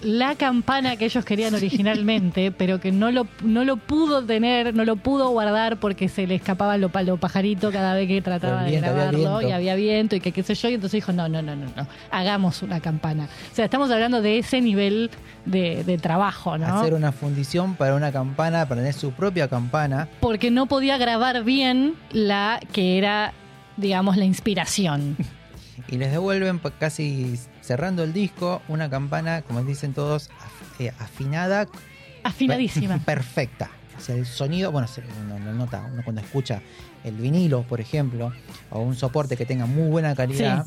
[0.00, 4.84] la campana que ellos querían originalmente, pero que no lo, no lo pudo tener, no
[4.84, 8.62] lo pudo guardar porque se le escapaba lo, pa- lo pajarito cada vez que trataba
[8.62, 9.48] de había grabarlo viento.
[9.48, 11.66] y había viento y que qué sé yo, y entonces dijo, no, no, no, no,
[11.76, 13.28] no, hagamos una campana.
[13.50, 15.10] O sea, estamos hablando de ese nivel
[15.44, 16.66] de, de trabajo, ¿no?
[16.80, 20.08] Hacer una fundición para una campana, para tener su propia campana.
[20.20, 23.32] Porque no podía grabar bien la que era,
[23.76, 25.16] digamos, la inspiración.
[25.90, 31.68] Y les devuelven casi cerrando el disco una campana, como dicen todos, af- eh, afinada,
[32.24, 32.98] Afinadísima.
[33.04, 33.68] perfecta.
[33.96, 36.62] O sea, el sonido, bueno, se uno lo nota, uno cuando escucha
[37.04, 38.32] el vinilo, por ejemplo,
[38.70, 40.66] o un soporte que tenga muy buena calidad,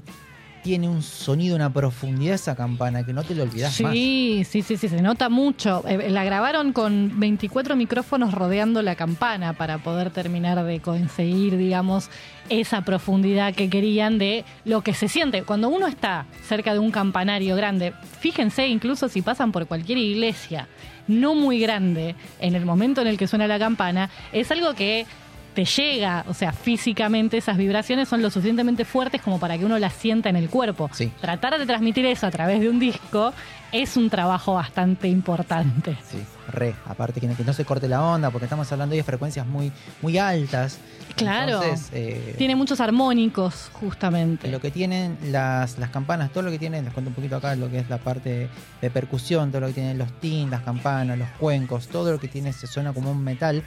[0.63, 3.93] tiene un sonido, una profundidad esa campana que no te lo olvidas más.
[3.93, 5.83] Sí, sí, sí, sí, se nota mucho.
[5.87, 12.09] Eh, la grabaron con 24 micrófonos rodeando la campana para poder terminar de conseguir, digamos,
[12.49, 15.43] esa profundidad que querían de lo que se siente.
[15.43, 20.67] Cuando uno está cerca de un campanario grande, fíjense incluso si pasan por cualquier iglesia
[21.07, 25.05] no muy grande, en el momento en el que suena la campana, es algo que
[25.53, 29.77] te llega, o sea, físicamente esas vibraciones son lo suficientemente fuertes como para que uno
[29.79, 30.89] las sienta en el cuerpo.
[30.93, 31.11] Sí.
[31.19, 33.33] Tratar de transmitir eso a través de un disco
[33.71, 35.97] es un trabajo bastante importante.
[36.09, 36.17] Sí,
[36.51, 36.75] re.
[36.85, 40.77] Aparte que no, se corte la onda, porque estamos hablando de frecuencias muy, muy altas.
[41.15, 41.61] Claro.
[41.61, 44.49] Entonces, eh, Tiene muchos armónicos, justamente.
[44.49, 47.55] lo que tienen las, las campanas, todo lo que tienen, les cuento un poquito acá
[47.55, 48.49] lo que es la parte
[48.81, 52.27] de percusión, todo lo que tienen los tin, las campanas, los cuencos, todo lo que
[52.27, 53.63] tiene se suena como un metal.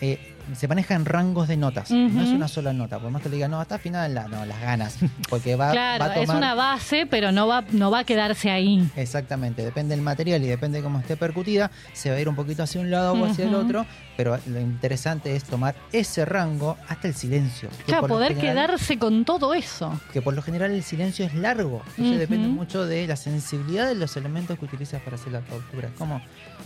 [0.00, 3.28] eh, se maneja en rangos de notas, no es una sola nota, por más que
[3.28, 4.96] le digan, no, afinada en la, no, las ganas,
[5.28, 6.24] porque va, Claro, va a tomar...
[6.28, 8.88] es una base, pero no va, no va a quedarse ahí.
[8.96, 12.34] Exactamente, depende del material y depende de cómo esté percutida, se va a ir un
[12.36, 13.86] poquito hacia un lado o hacia el otro,
[14.16, 17.68] pero lo interesante es tomar ese rango hasta el silencio.
[17.70, 19.98] que Claro, poder general- quedarse con todo eso.
[20.12, 23.94] Que por lo general el silencio es largo, entonces depende mucho de la sensibilidad de
[23.94, 25.88] los elementos que utilizas para hacer la tortura.
[25.96, 26.20] Como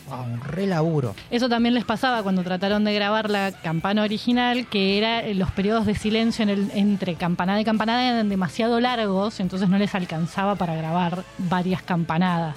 [0.08, 1.14] wow, un re laburo.
[1.30, 5.50] Eso también les pasaba cuando trataron de grabar la campana original, que era eh, los
[5.50, 9.94] periodos de silencio en el- entre campanada y campanada eran demasiado largos, entonces no les
[9.94, 12.56] alcanzaba para grabar varias campanadas.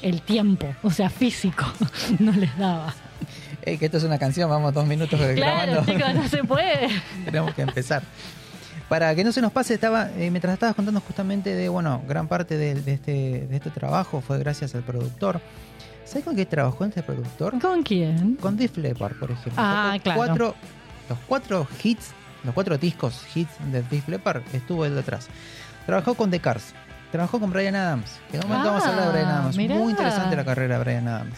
[0.00, 1.64] El tiempo, o sea, físico,
[2.20, 2.94] no les daba.
[3.64, 5.84] Que esto es una canción, vamos dos minutos Claro, grabando.
[5.92, 6.88] chicos, no se puede.
[7.24, 8.02] Tenemos que empezar.
[8.88, 12.26] Para que no se nos pase, estaba eh, mientras estabas contando justamente de, bueno, gran
[12.28, 13.12] parte de, de este,
[13.46, 15.42] de este trabajo fue gracias al productor.
[16.08, 17.60] ¿Sabes con qué trabajó este productor?
[17.60, 18.36] ¿Con quién?
[18.36, 19.52] Con Def Leppard, por ejemplo.
[19.56, 20.16] Ah, Los claro.
[20.18, 20.54] Cuatro,
[21.10, 22.12] los cuatro hits,
[22.44, 25.28] los cuatro discos hits de Def Leppard estuvo él detrás.
[25.86, 26.72] Trabajó con The Cars.
[27.12, 28.18] Trabajó con Brian Adams.
[28.30, 29.56] Que en un momento vamos a hablar de Brian Ah, Adams.
[29.56, 29.74] mirá.
[29.76, 31.34] Muy interesante la carrera de Brian Adams.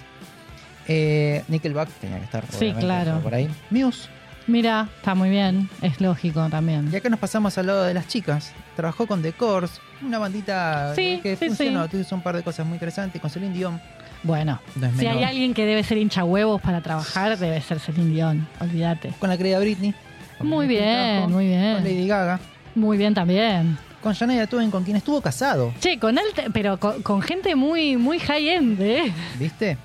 [0.89, 2.45] Eh, Nickelback tenía que estar.
[2.51, 3.21] Sí, claro.
[3.21, 3.49] Por ahí.
[3.71, 4.09] Muse.
[4.47, 6.91] Mira, está muy bien, es lógico también.
[6.93, 8.53] Y acá nos pasamos al lado de las chicas.
[8.75, 11.87] Trabajó con The Course, una bandita Sí, que sí, funcionó.
[11.89, 13.21] Tuvo un par de cosas muy interesantes.
[13.21, 13.81] Con Celine Dion.
[14.23, 18.11] Bueno, No si hay alguien que debe ser hincha huevos para trabajar, debe ser Celine
[18.15, 19.13] Dion, olvídate.
[19.19, 19.95] Con la querida Britney.
[20.39, 21.75] Con Muy bien, muy Con bien.
[21.85, 22.39] Lady Gaga.
[22.75, 23.79] Muy bien también.
[24.03, 25.75] Con Shania Twain, con quien estuvo casado.
[25.81, 29.13] Che, con él, pero con, con gente muy, muy high-end, ¿eh?
[29.39, 29.77] ¿Viste?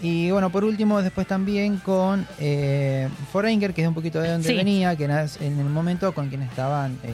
[0.00, 4.48] Y bueno, por último, después también con eh, Foreigner, que es un poquito de donde
[4.48, 4.54] Sí.
[4.54, 7.12] venía, que en el momento con quien estaban eh,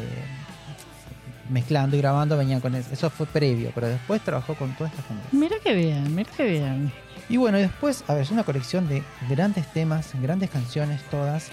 [1.48, 2.88] mezclando y grabando, venían con eso.
[2.92, 5.24] Eso fue previo, pero después trabajó con toda esta gente.
[5.32, 6.92] Mira qué bien, mira qué bien.
[7.28, 11.50] Y bueno, y después, a ver, es una colección de grandes temas, grandes canciones, todas.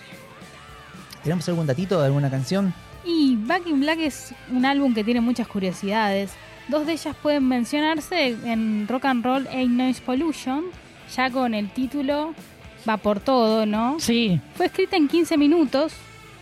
[1.24, 2.74] ¿Tenemos algún datito de alguna canción?
[3.04, 6.32] Y Back in Black es un álbum que tiene muchas curiosidades.
[6.68, 10.66] Dos de ellas pueden mencionarse en Rock and Roll Ain't Noise Pollution,
[11.16, 12.34] ya con el título
[12.88, 14.00] Va por todo, ¿no?
[14.00, 15.94] Sí, Fue escrita en 15 minutos,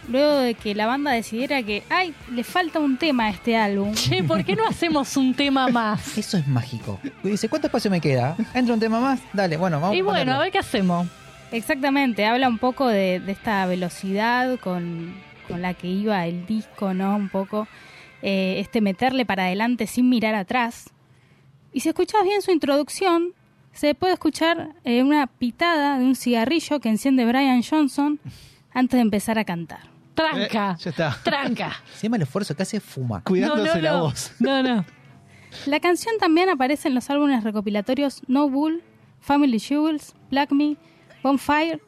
[0.07, 3.93] luego de que la banda decidiera que, ay, le falta un tema a este álbum.
[3.95, 6.17] che, ¿por qué no hacemos un tema más?
[6.17, 6.99] Eso es mágico.
[7.23, 8.35] Y dice, ¿cuánto espacio me queda?
[8.53, 9.19] ¿Entra un tema más?
[9.33, 11.07] Dale, bueno, vamos Y bueno, a ver qué hacemos.
[11.51, 15.13] Exactamente, habla un poco de, de esta velocidad con,
[15.47, 17.15] con la que iba el disco, ¿no?
[17.15, 17.67] Un poco
[18.23, 20.89] eh, este meterle para adelante sin mirar atrás.
[21.73, 23.33] Y si escuchas bien su introducción,
[23.73, 28.19] se puede escuchar eh, una pitada de un cigarrillo que enciende Brian Johnson
[28.71, 29.92] antes de empezar a cantar.
[30.13, 31.17] Tranca, Eh, ya está.
[31.23, 31.73] tranca.
[31.95, 33.21] Se llama el esfuerzo que hace fuma.
[33.23, 33.99] Cuidándose no, no, la no.
[34.01, 34.31] voz.
[34.39, 34.85] No, no.
[35.65, 38.83] La canción también aparece en los álbumes recopilatorios No Bull,
[39.19, 40.77] Family Jewels, Black Me,
[41.21, 41.79] Bonfire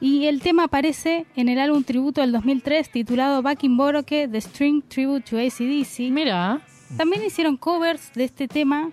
[0.00, 4.40] y el tema aparece en el álbum tributo del 2003 titulado Back in Boroke, The
[4.40, 6.10] String Tribute to ACDC.
[6.10, 6.60] Mira,
[6.96, 8.90] También hicieron covers de este tema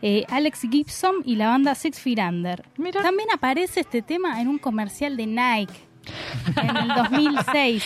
[0.00, 2.64] eh, Alex Gibson y la banda Six Feet Under.
[2.76, 3.02] Mira.
[3.02, 5.74] También aparece este tema en un comercial de Nike
[6.56, 7.84] en el 2006.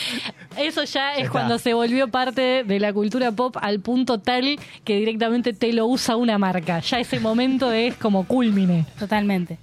[0.56, 1.30] Eso ya es está.
[1.30, 5.86] cuando se volvió parte de la cultura pop al punto tal que directamente te lo
[5.86, 6.80] usa una marca.
[6.80, 8.86] Ya ese momento es como culmine.
[8.98, 9.58] Totalmente.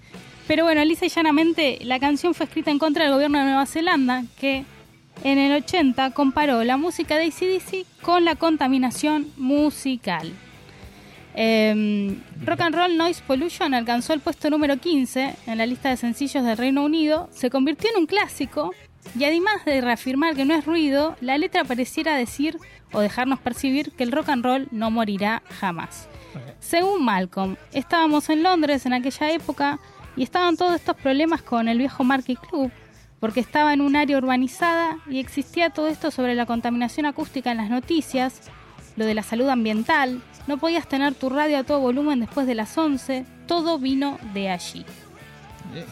[0.47, 3.66] Pero bueno, lisa y llanamente, la canción fue escrita en contra del gobierno de Nueva
[3.68, 4.66] Zelanda, que
[5.24, 10.34] en el 80 comparó la música de ACDC con la contaminación musical.
[11.42, 15.96] Em, Rock and Roll Noise Pollution alcanzó el puesto número 15 en la lista de
[15.96, 18.74] sencillos del Reino Unido, se convirtió en un clásico
[19.18, 22.58] y además de reafirmar que no es ruido, la letra pareciera decir
[22.92, 26.10] o dejarnos percibir que el rock and roll no morirá jamás.
[26.60, 29.80] Según Malcolm, estábamos en Londres en aquella época
[30.18, 32.70] y estaban todos estos problemas con el viejo Marquee Club,
[33.22, 37.58] porque estaba en un área urbanizada y existía todo esto sobre la contaminación acústica en
[37.58, 38.42] las noticias,
[39.00, 42.54] lo de la salud ambiental, no podías tener tu radio a todo volumen después de
[42.54, 44.86] las 11, todo vino de allí.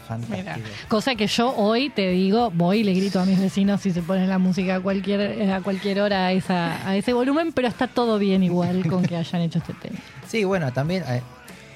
[0.06, 0.68] Fantástico.
[0.88, 4.02] Cosa que yo hoy te digo, voy y le grito a mis vecinos si se
[4.02, 7.86] ponen la música a cualquier, a cualquier hora a, esa, a ese volumen, pero está
[7.86, 9.98] todo bien igual con que hayan hecho este tema.
[10.26, 11.22] Sí, bueno, también eh,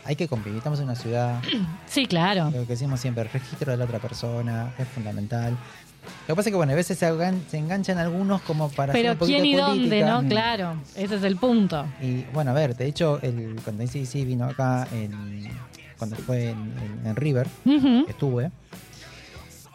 [0.04, 0.58] hay que convivir.
[0.58, 1.40] Estamos en una ciudad,
[1.86, 2.46] Sí, claro.
[2.46, 5.56] lo que decimos siempre, el registro de la otra persona es fundamental.
[6.26, 7.06] Lo que pasa es que, bueno, a veces se,
[7.56, 9.54] enganchan algunos como para hacer Pero un poquito quién y
[9.88, 10.04] de dónde.
[10.04, 10.22] ¿no?
[10.22, 10.28] Mm.
[10.28, 11.86] Claro, ese es el punto.
[12.00, 15.48] Y bueno, a ver, de hecho, el, cuando sí vino acá, en,
[15.98, 17.46] cuando fue en, en- en River,
[18.08, 18.50] estuve,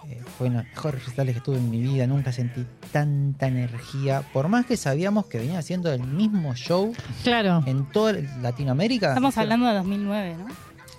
[0.09, 2.07] eh, fue uno de los mejores recitales que estuve en mi vida.
[2.07, 4.23] Nunca sentí tanta energía.
[4.33, 6.93] Por más que sabíamos que venía haciendo el mismo show
[7.23, 7.63] Claro.
[7.65, 9.09] en toda Latinoamérica.
[9.09, 10.47] Estamos hablando de 2009, ¿no?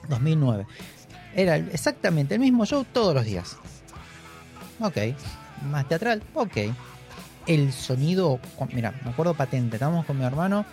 [0.09, 0.67] 2009.
[1.35, 3.57] Era exactamente el mismo show todos los días.
[4.81, 4.97] Ok.
[5.71, 6.57] Más teatral, ok.
[7.47, 8.39] El sonido,
[8.75, 10.65] mira, me acuerdo patente, estábamos con mi hermano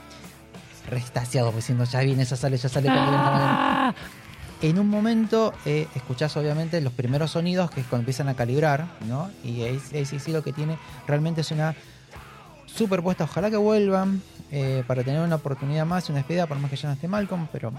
[0.89, 2.87] restaciados diciendo, ya viene, ya sale, ya sale.
[2.87, 3.53] cuando viene, cuando viene".
[3.57, 3.95] Ah,
[4.61, 9.29] En un momento eh, escuchás obviamente los primeros sonidos que empiezan a calibrar, ¿no?
[9.43, 10.77] Y ahí, ahí sí, sí lo que tiene
[11.07, 11.75] realmente es una
[12.65, 13.25] superpuesta.
[13.25, 16.77] Ojalá que vuelvan eh, para tener una oportunidad más y una despedida, por más que
[16.77, 17.71] ya no esté Malcolm, pero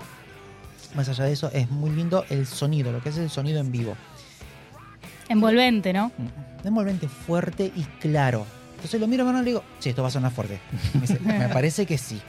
[0.95, 3.73] más allá de eso es muy lindo el sonido, lo que es el sonido en
[3.73, 3.97] vivo.
[5.29, 6.13] Envolvente, ¿no?
[6.63, 8.47] Envolvente fuerte y claro.
[8.77, 10.61] Entonces lo miro a hermano y le digo, sí, esto va a sonar fuerte.
[10.95, 12.21] Me, dice, "Me parece que sí.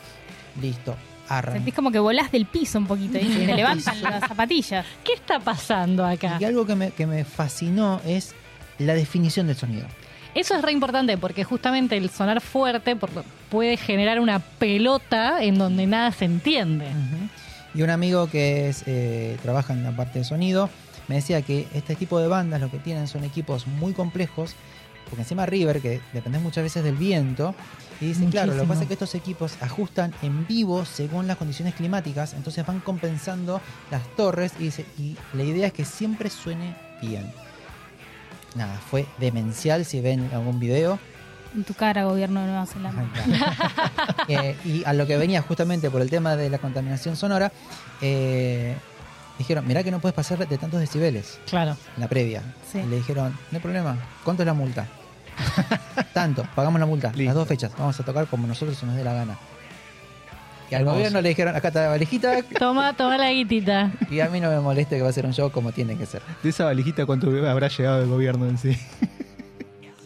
[0.61, 0.95] Listo.
[1.27, 4.85] Sentís como que volás del piso un poquito y te levantan las zapatillas.
[5.03, 6.37] ¿Qué está pasando acá?
[6.39, 8.33] Y algo que me, que me fascinó es
[8.79, 9.87] la definición del sonido.
[10.35, 12.95] Eso es re importante porque justamente el sonar fuerte
[13.49, 16.85] puede generar una pelota en donde nada se entiende.
[17.73, 20.69] Y un amigo que es, eh, trabaja en la parte de sonido
[21.07, 24.55] me decía que este tipo de bandas lo que tienen son equipos muy complejos,
[25.09, 27.55] porque encima River, que depende muchas veces del viento,
[27.99, 31.37] y dicen, claro, lo que pasa es que estos equipos ajustan en vivo según las
[31.37, 36.29] condiciones climáticas, entonces van compensando las torres y, dice- y la idea es que siempre
[36.29, 37.31] suene bien.
[38.55, 40.99] Nada, fue demencial si ven algún video.
[41.55, 43.03] En tu cara, gobierno de Nueva Zelanda.
[44.29, 47.49] Eh, y a lo que venía justamente por el tema de la contaminación sonora,
[48.01, 48.75] eh,
[49.37, 51.77] dijeron, mirá que no puedes pasar de tantos decibeles Claro.
[51.95, 52.41] en la previa.
[52.69, 52.79] Sí.
[52.79, 53.95] Y le dijeron, no hay problema,
[54.25, 54.85] ¿cuánto es la multa?
[56.13, 57.23] Tanto, pagamos la multa, Listo.
[57.25, 59.37] las dos fechas, vamos a tocar como nosotros se nos dé la gana.
[60.69, 60.95] Y al Hermoso.
[60.97, 63.91] gobierno le dijeron, acá está la valijita, Toma, toma la guitita.
[64.09, 66.05] y a mí no me moleste que va a ser un show como tiene que
[66.05, 66.21] ser.
[66.43, 68.77] De esa valijita, ¿cuánto habrá llegado el gobierno en sí?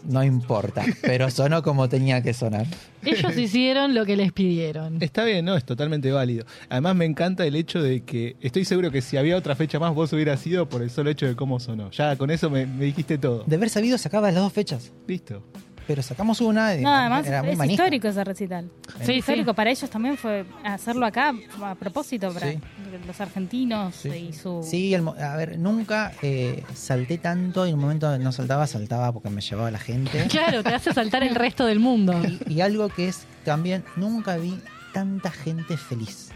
[0.03, 2.65] No importa, pero sonó como tenía que sonar.
[3.03, 5.01] Ellos hicieron lo que les pidieron.
[5.01, 5.55] Está bien, ¿no?
[5.55, 6.45] Es totalmente válido.
[6.69, 9.93] Además, me encanta el hecho de que estoy seguro que si había otra fecha más,
[9.93, 11.91] vos hubieras sido por el solo hecho de cómo sonó.
[11.91, 13.43] Ya con eso me, me dijiste todo.
[13.45, 15.43] De haber sabido sacaba las dos fechas, Listo.
[15.91, 17.83] Pero sacamos una No, además era muy es manija.
[17.83, 18.69] histórico ese recital.
[19.05, 19.55] Sí, histórico sí.
[19.55, 22.59] para ellos también fue hacerlo acá a propósito para Sí.
[23.05, 24.09] los argentinos Sí.
[24.09, 28.31] y su Sí, el a ver, nunca eh, salté tanto y en un momento no
[28.31, 30.27] saltaba, saltaba porque me llevaba la gente.
[30.29, 32.13] Claro, te hace saltar el resto del mundo.
[32.47, 34.57] y, y algo que es también, nunca vi
[34.93, 36.29] tanta gente feliz.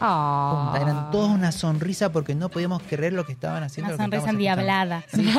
[0.00, 0.76] Ah.
[0.80, 3.94] Eran todos una sonrisa porque no podíamos creer lo que estaban haciendo.
[3.94, 5.04] una sonrisa endiablada.
[5.12, 5.32] Sí, sí,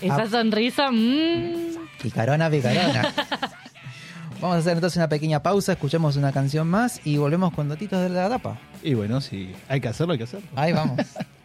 [0.06, 0.28] Esa Ah.
[0.30, 1.76] sonrisa, mmm.
[2.02, 3.12] Picarona, picarona.
[4.40, 8.00] Vamos a hacer entonces una pequeña pausa, escuchamos una canción más y volvemos con datitos
[8.02, 8.56] de la tapa.
[8.82, 10.48] Y bueno, si hay que hacerlo, hay que hacerlo.
[10.56, 10.98] Ahí vamos.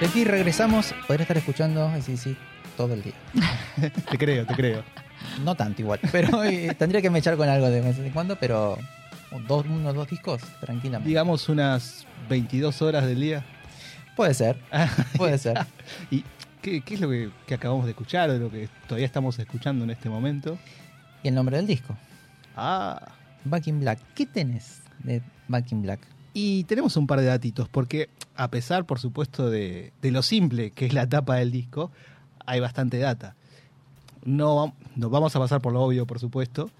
[0.00, 0.94] De aquí regresamos.
[1.06, 2.36] Podría estar escuchando sí, sí,
[2.76, 3.12] todo el día.
[4.10, 4.82] Te creo, te creo.
[5.44, 8.36] No tanto igual, pero eh, tendría que me echar con algo de vez en cuando,
[8.36, 8.78] pero
[9.46, 11.06] dos, unos dos discos, tranquilamente.
[11.06, 13.44] Digamos unas 22 horas del día.
[14.16, 14.56] Puede ser,
[15.18, 15.58] puede ser.
[16.10, 16.24] ¿Y
[16.62, 19.84] qué, qué es lo que, que acabamos de escuchar, o lo que todavía estamos escuchando
[19.84, 20.58] en este momento?
[21.22, 21.94] Y el nombre del disco,
[22.56, 23.12] Ah,
[23.44, 23.98] Back in Black.
[24.14, 26.00] ¿Qué tenés de Back in Black?
[26.34, 30.70] Y tenemos un par de datitos, porque a pesar, por supuesto, de, de lo simple
[30.70, 31.90] que es la tapa del disco,
[32.46, 33.34] hay bastante data.
[34.24, 36.70] No, nos vamos a pasar por lo obvio, por supuesto.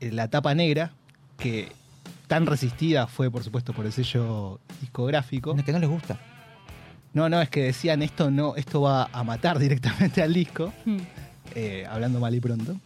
[0.00, 0.92] Eh, La tapa negra,
[1.38, 1.72] que
[2.26, 5.54] tan resistida fue, por supuesto, por el sello discográfico.
[5.54, 6.18] No, que no les gusta.
[7.12, 10.98] No, no, es que decían esto no, esto va a matar directamente al disco, Hmm.
[11.54, 12.76] eh, hablando mal y pronto.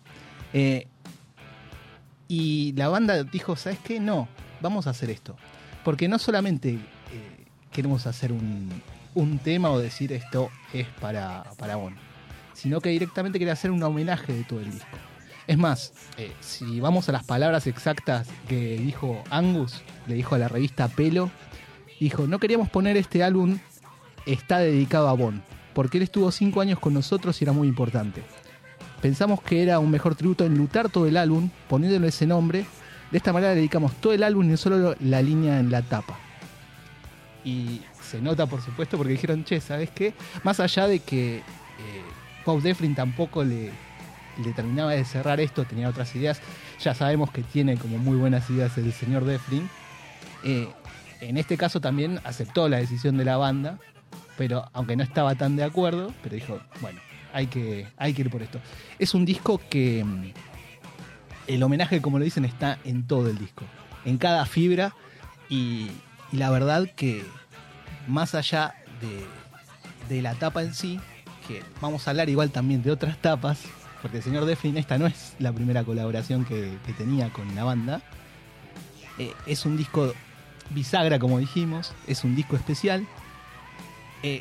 [0.53, 0.87] Eh,
[2.29, 3.99] y la banda dijo, ¿sabes qué?
[4.01, 4.29] No,
[4.61, 5.37] vamos a hacer esto.
[5.85, 8.69] Porque no solamente eh, queremos hacer un,
[9.15, 11.95] un tema o decir esto es para, para Bon,
[12.53, 14.99] sino que directamente quería hacer un homenaje de todo el disco.
[15.47, 20.39] Es más, eh, si vamos a las palabras exactas que dijo Angus, le dijo a
[20.39, 21.31] la revista Pelo,
[21.99, 23.59] dijo, no queríamos poner este álbum
[24.27, 25.43] está dedicado a Bon,
[25.75, 28.23] porque él estuvo cinco años con nosotros y era muy importante.
[29.01, 32.67] Pensamos que era un mejor tributo en lutar todo el álbum, poniéndole ese nombre.
[33.11, 36.17] De esta manera dedicamos todo el álbum y no solo la línea en la tapa.
[37.45, 40.15] Y se nota, por supuesto, porque dijeron, che, ¿sabes qué?
[40.45, 41.43] Más allá de que eh,
[42.45, 43.71] Bob Deflin tampoco le,
[44.45, 46.41] le terminaba de cerrar esto, tenía otras ideas.
[46.81, 49.69] Ya sabemos que tiene como muy buenas ideas el señor Deflin.
[50.45, 50.69] Eh,
[51.21, 53.79] en este caso también aceptó la decisión de la banda,
[54.39, 57.01] pero aunque no estaba tan de acuerdo, pero dijo, bueno,
[57.33, 58.59] hay que, hay que ir por esto.
[58.99, 60.33] Es un disco que mm,
[61.55, 63.65] el homenaje, como lo dicen, está en todo el disco,
[64.05, 64.95] en cada fibra
[65.49, 65.91] y,
[66.33, 67.25] la verdad que
[68.07, 68.75] más allá
[70.09, 71.01] de, la tapa en sí,
[71.47, 73.61] que vamos a hablar igual también de otras tapas,
[74.01, 77.65] porque el señor Deflin esta no es la primera colaboración que, que tenía con la
[77.65, 78.01] banda,
[79.19, 80.15] Eh, es un disco
[80.71, 83.07] bisagra, como dijimos, es un disco especial.
[84.23, 84.41] Eh,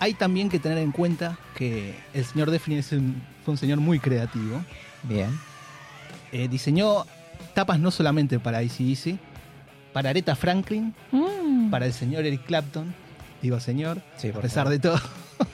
[0.00, 3.78] hay también que tener en cuenta que el señor Deflin es un- fue un señor
[3.78, 4.60] muy creativo.
[5.04, 5.30] Bien.
[6.32, 7.04] Eh, diseñó
[7.54, 9.16] tapas no solamente para ACDC,
[9.92, 11.70] para Aretha Franklin, Mm.
[11.70, 12.94] para el señor Eric Clapton,
[13.42, 14.72] digo señor, Sí, a por pesar favor.
[14.72, 15.00] de todo,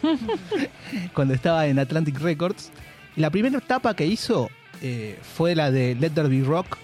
[1.15, 2.71] cuando estaba en Atlantic Records.
[3.17, 4.49] Y la primera tapa que hizo
[4.83, 6.77] eh, fue la de Let There Be Rock,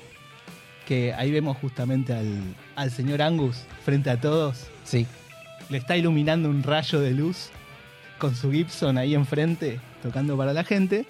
[0.87, 2.43] que ahí vemos justamente al,
[2.77, 4.67] al señor Angus frente a todos.
[4.85, 5.07] Sí.
[5.71, 7.51] Le está iluminando un rayo de luz
[8.19, 11.07] con su Gibson ahí enfrente, tocando para la gente.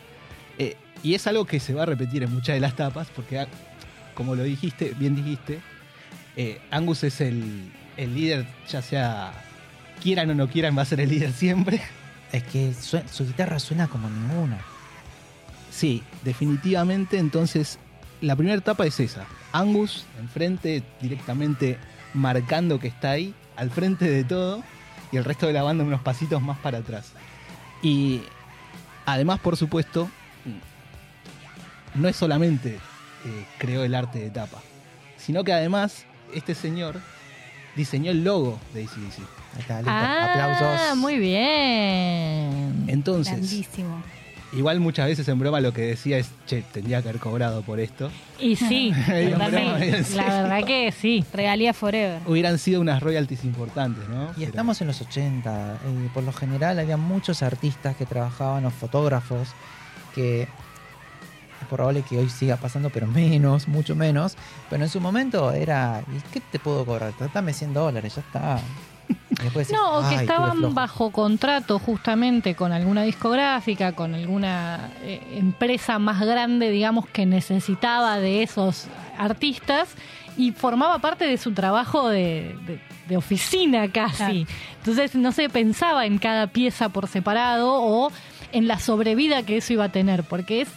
[0.58, 3.38] Eh, y es algo que se va a repetir en muchas de las tapas, porque
[3.38, 3.46] ah,
[4.14, 5.60] como lo dijiste, bien dijiste,
[6.34, 9.32] eh, Angus es el, el líder, ya sea
[10.02, 11.80] quieran o no quieran, va a ser el líder siempre.
[12.32, 14.58] Es que su, su guitarra suena como ninguna.
[15.70, 17.18] Sí, definitivamente.
[17.18, 17.78] Entonces,
[18.20, 19.26] la primera etapa es esa.
[19.52, 21.78] Angus enfrente, directamente
[22.12, 24.64] marcando que está ahí, al frente de todo,
[25.12, 27.12] y el resto de la banda unos pasitos más para atrás.
[27.82, 28.22] Y
[29.06, 30.08] además, por supuesto,
[31.94, 32.74] no es solamente
[33.24, 34.58] eh, creó el arte de tapa,
[35.16, 37.00] sino que además este señor
[37.76, 39.18] diseñó el logo de ACDC.
[39.54, 39.90] Ahí está, listo.
[39.90, 40.96] Ah, Aplausos.
[40.98, 42.84] muy bien.
[42.88, 44.02] Entonces, Grandísimo.
[44.52, 47.80] igual muchas veces en broma lo que decía es, che, tendría que haber cobrado por
[47.80, 48.10] esto.
[48.40, 48.92] Y sí,
[49.28, 51.24] broma, la verdad que sí.
[51.32, 52.20] Regalía Forever.
[52.26, 54.30] hubieran sido unas royalties importantes, ¿no?
[54.32, 55.74] Y Pero- estamos en los 80.
[55.84, 59.48] eh, por lo general había muchos artistas que trabajaban o fotógrafos
[60.14, 60.48] que
[61.64, 64.36] es probable que hoy siga pasando, pero menos, mucho menos.
[64.70, 67.12] Pero en su momento era, ¿y qué te puedo cobrar?
[67.12, 68.60] Tratame 100 dólares, ya está.
[69.54, 70.74] Decís, No, o que "Ay, tuve estaban flojo".
[70.74, 78.18] bajo contrato justamente con alguna discográfica, con alguna eh, empresa más grande, digamos, que necesitaba
[78.18, 78.86] de esos
[79.18, 79.88] artistas
[80.38, 84.46] y formaba parte de su trabajo de, de- de oficina casi.
[84.78, 88.10] Entonces no se pensaba en cada pieza por separado o
[88.52, 90.68] en la sobrevida que eso iba a tener, porque es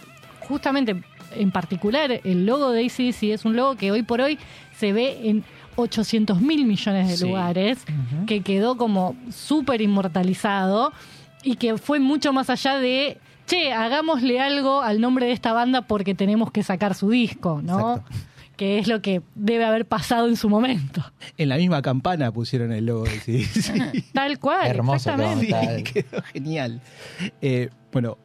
[0.47, 1.01] justamente
[1.35, 4.37] en particular el logo de ACDC es un logo que hoy por hoy
[4.77, 5.43] se ve en
[5.75, 7.25] 800 mil millones de Sí.
[7.25, 7.79] lugares
[8.25, 10.91] que quedó como súper inmortalizado
[11.43, 15.81] y que fue mucho más allá de, che, hagámosle algo al nombre de esta banda
[15.83, 17.97] porque tenemos que sacar su disco, ¿no?
[17.97, 18.15] Exacto.
[18.57, 21.05] Que es lo que debe haber pasado en su momento.
[21.37, 24.05] En la misma campana pusieron el logo de ACDC.
[24.13, 25.45] Tal cual, Hermoso exactamente.
[25.45, 25.83] Sí, Tal.
[25.93, 26.81] quedó genial.
[27.41, 28.17] Eh, bueno,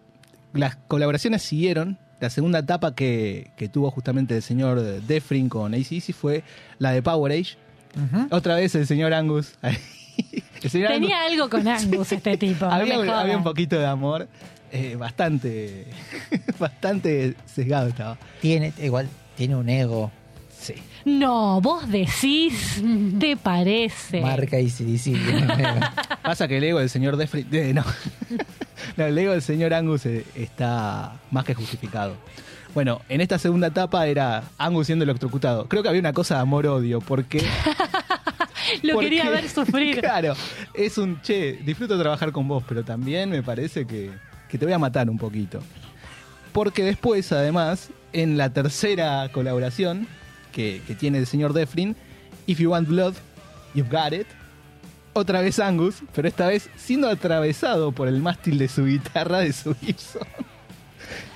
[0.55, 1.99] las colaboraciones siguieron.
[2.23, 6.45] La segunda etapa que, que tuvo justamente el señor Defrin con ACDC fue
[6.79, 7.57] la de Power Age.
[8.31, 9.77] Otra vez el señor Angus ahí
[10.63, 12.65] El señor Angus- Tenía algo con Angus este tipo.
[12.67, 14.29] había, había un poquito de amor.
[14.71, 15.87] eh, bastante.
[16.61, 18.17] bastante sesgado estaba.
[18.41, 20.13] Tiene, igual, tiene un ego.
[21.05, 22.83] No, vos decís,
[23.19, 24.21] ¿te parece?
[24.21, 24.71] Marca y.
[26.23, 27.47] Pasa que el ego del señor Defri.
[27.53, 27.85] eh, no.
[28.97, 32.17] No, el ego del señor Angus eh, está más que justificado.
[32.75, 35.69] Bueno, en esta segunda etapa era Angus siendo electrocutado.
[35.69, 37.39] Creo que había una cosa de amor-odio, porque.
[38.83, 40.01] Lo porque- quería ver sufrir.
[40.01, 40.35] Claro,
[40.75, 44.11] es un che, disfruto trabajar con vos, pero también me parece que,
[44.49, 45.61] que te voy a matar un poquito.
[46.53, 50.09] Porque después, además, en la tercera colaboración
[50.53, 51.97] que, que tiene el señor Defrin,
[52.47, 53.15] If You Want Blood,
[53.75, 54.27] You've Got It.
[55.15, 59.53] Otra vez Angus, pero esta vez siendo atravesado por el mástil de su guitarra de
[59.53, 60.23] su Gibson.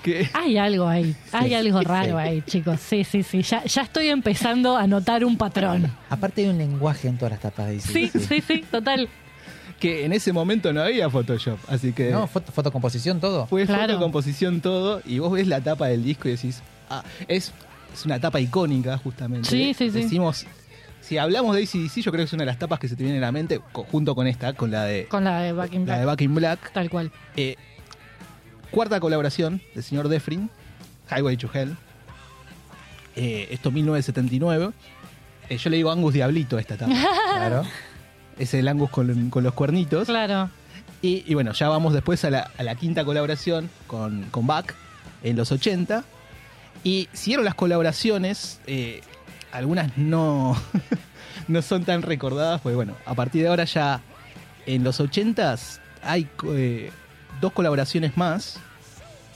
[0.03, 2.15] Que, Hay algo ahí, hay algo raro sí.
[2.29, 2.81] ahí, chicos.
[2.81, 3.43] Sí, sí, sí.
[3.43, 5.93] Ya, ya estoy empezando a notar un patrón.
[6.09, 9.09] Aparte hay un lenguaje en todas las tapas de Sí, sí, sí, total.
[9.81, 13.47] que en ese momento no había Photoshop, así que No, foto- fotocomposición, todo.
[13.49, 13.95] fue Claro.
[13.95, 17.53] fotocomposición todo, y vos ves la tapa del disco y decís, ah, es,
[17.97, 19.49] es una tapa icónica justamente.
[19.49, 20.03] Sí, sí, sí.
[20.03, 20.47] Decimos,
[21.01, 23.03] si hablamos de ACDC, yo creo que es una de las tapas que se te
[23.05, 25.81] viene a la mente, junto con esta, con la de, Con la de Back in
[25.81, 25.99] la Black.
[26.01, 26.73] de Back in Black.
[26.73, 27.11] Tal cual.
[27.37, 27.57] Eh,
[28.71, 30.51] cuarta colaboración del señor Defrin,
[31.11, 31.77] Highway to Hell.
[33.15, 34.73] Eh, esto 1979.
[35.49, 36.93] Eh, yo le digo Angus Diablito a esta tapa.
[37.37, 37.63] Claro.
[38.39, 40.07] es el Angus con, con los cuernitos.
[40.07, 40.51] Claro.
[41.03, 44.75] Y, y bueno, ya vamos después a la, a la quinta colaboración con, con Bach
[45.23, 46.05] en los 80.
[46.87, 49.01] Y siguieron las colaboraciones, eh,
[49.51, 50.57] algunas no,
[51.49, 54.01] no son tan recordadas, porque bueno, a partir de ahora ya
[54.67, 56.93] en los 80s hay eh,
[57.41, 58.61] dos colaboraciones más,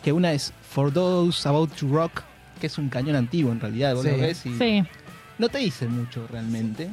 [0.04, 2.22] que una es For Those About to Rock,
[2.60, 4.10] que es un cañón antiguo en realidad, vos Sí.
[4.12, 4.84] lo ves y Sí.
[5.38, 6.88] no te dice mucho realmente.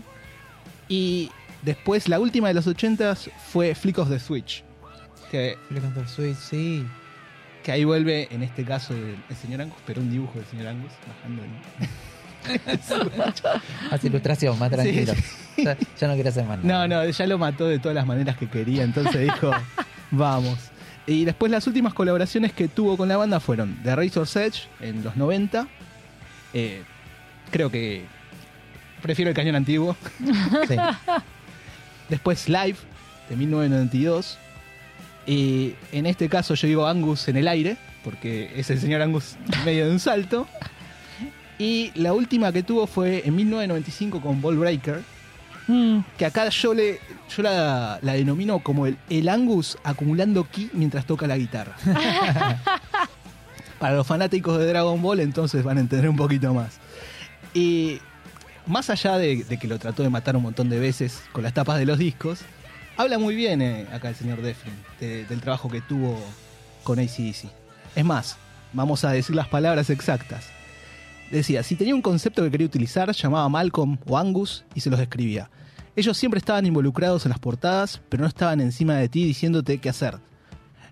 [0.87, 1.29] Y
[1.61, 4.63] después la última de los 80s fue Flick of the Switch.
[5.29, 6.83] Que, Flick of the Switch, sí.
[7.67, 10.67] Que ahí vuelve, en este caso, el, el señor Angus, pero un dibujo del señor
[10.67, 11.49] Angus bajando el-
[13.91, 15.13] Más ilustración, más tranquilo.
[15.53, 18.05] Sí, Ya, ya no quiere hacer más No, no, ya lo mató de todas las
[18.07, 19.51] maneras que quería, entonces dijo,
[20.11, 20.57] vamos.
[21.05, 25.03] Y después las últimas colaboraciones que tuvo con la banda fueron The Razor's Edge en
[25.03, 25.67] los 90.
[26.53, 26.83] Eh,
[27.51, 28.05] creo que
[29.01, 29.97] prefiero el cañón antiguo.
[30.69, 30.75] Sí.
[32.07, 32.77] Después Live,
[33.27, 34.37] de 1992.
[35.27, 39.35] Y en este caso yo digo Angus en el aire, porque es el señor Angus
[39.53, 40.47] en medio de un salto.
[41.59, 45.03] Y la última que tuvo fue en 1995 con Ball Breaker,
[45.67, 46.99] Mm, que acá yo le
[47.35, 51.75] yo la, la denomino como el, el Angus acumulando ki mientras toca la guitarra.
[53.79, 56.79] Para los fanáticos de Dragon Ball entonces van a entender un poquito más.
[57.53, 57.99] Y
[58.65, 61.53] más allá de, de que lo trató de matar un montón de veces con las
[61.53, 62.39] tapas de los discos,
[62.97, 66.19] habla muy bien eh, acá el señor Defrin de- del trabajo que tuvo
[66.83, 67.49] con ACDC.
[67.95, 68.37] Es más,
[68.73, 70.45] vamos a decir las palabras exactas.
[71.31, 74.89] Decía, si tenía un concepto que quería utilizar, llamaba a Malcolm o Angus y se
[74.89, 75.49] los describía.
[75.95, 79.89] Ellos siempre estaban involucrados en las portadas, pero no estaban encima de ti diciéndote qué
[79.89, 80.19] hacer.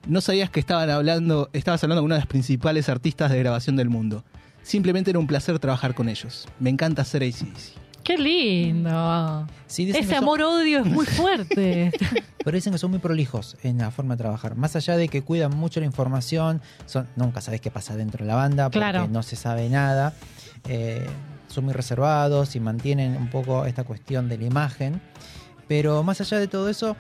[0.08, 3.76] No sabías que estaban hablando, estabas hablando con una de las principales artistas de grabación
[3.76, 4.24] del mundo.
[4.62, 6.48] Simplemente era un placer trabajar con ellos.
[6.60, 7.85] Me encanta hacer ACDC.
[8.06, 9.48] Qué lindo.
[9.68, 11.92] Sí, Ese son- amor-odio es muy fuerte.
[12.46, 14.56] Pero dicen que son muy prolijos en la forma de trabajar.
[14.56, 18.28] Más allá de que cuidan mucho la información, son, nunca sabes qué pasa dentro de
[18.30, 19.08] la banda porque Claro.
[19.08, 20.14] no se sabe nada.
[20.70, 21.06] Eh,
[21.48, 25.02] son muy reservados y mantienen un poco esta cuestión de la imagen.
[25.68, 26.96] Pero más allá de todo eso,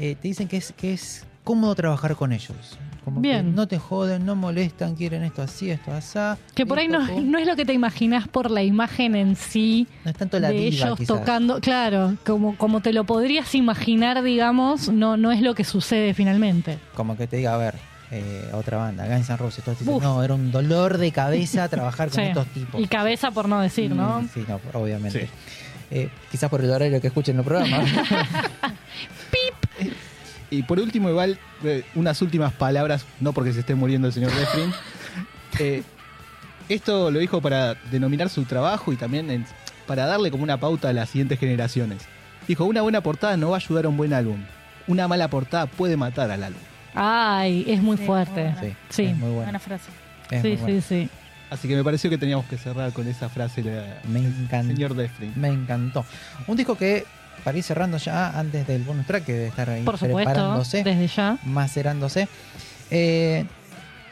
[0.00, 2.76] eh, te dicen que es, que es cómodo trabajar con ellos.
[3.04, 3.46] Como Bien.
[3.46, 6.18] que no te joden, no molestan, quieren esto así, esto así.
[6.54, 9.86] que por ahí no, no es lo que te imaginas por la imagen en sí.
[10.04, 11.18] No es tanto la de diva, ellos quizás.
[11.18, 16.12] tocando, claro, como, como te lo podrías imaginar, digamos, no, no es lo que sucede
[16.14, 16.78] finalmente.
[16.94, 17.74] Como que te diga, a ver,
[18.10, 22.08] eh, otra banda, Guns N' Roses, todos dicen, no, era un dolor de cabeza trabajar
[22.10, 22.28] con Sí.
[22.28, 22.80] estos tipos.
[22.80, 24.20] Y cabeza por no decir, ¿no?
[24.22, 25.22] Mm, Sí, no, obviamente.
[25.26, 25.28] Sí.
[25.92, 27.78] Eh, quizás por el horario que escuchen el programa.
[30.50, 34.32] Y por último, igual, eh, unas últimas palabras, no porque se esté muriendo el señor
[34.34, 34.72] Defrin.
[35.58, 35.82] Eh,
[36.68, 39.44] esto lo dijo para denominar su trabajo y también en-
[39.86, 42.02] para darle como una pauta a las siguientes generaciones.
[42.46, 44.38] Dijo, una buena portada no va a ayudar a un buen álbum.
[44.86, 46.60] Una mala portada puede matar al álbum.
[46.94, 48.54] Ay, es muy Sí, fuerte.
[48.60, 49.02] muy sí, Sí.
[49.06, 49.42] es muy bueno.
[49.42, 49.90] Buena frase.
[50.30, 51.08] Es Sí, muy sí, sí.
[51.50, 54.68] Así que me pareció que teníamos que cerrar con esa frase la- Me encantó.
[54.72, 55.32] señor Defrin.
[55.34, 56.04] Me encantó.
[56.46, 57.04] Un disco que,
[57.44, 60.82] para ir cerrando ya antes del bonus track, que debe estar ahí Por supuesto, preparándose,
[60.84, 61.38] desde ya.
[61.44, 62.28] macerándose,
[62.90, 63.44] eh,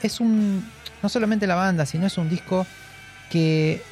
[0.02, 0.64] es un.
[1.02, 2.66] No solamente la banda, sino es un disco
[3.30, 3.82] que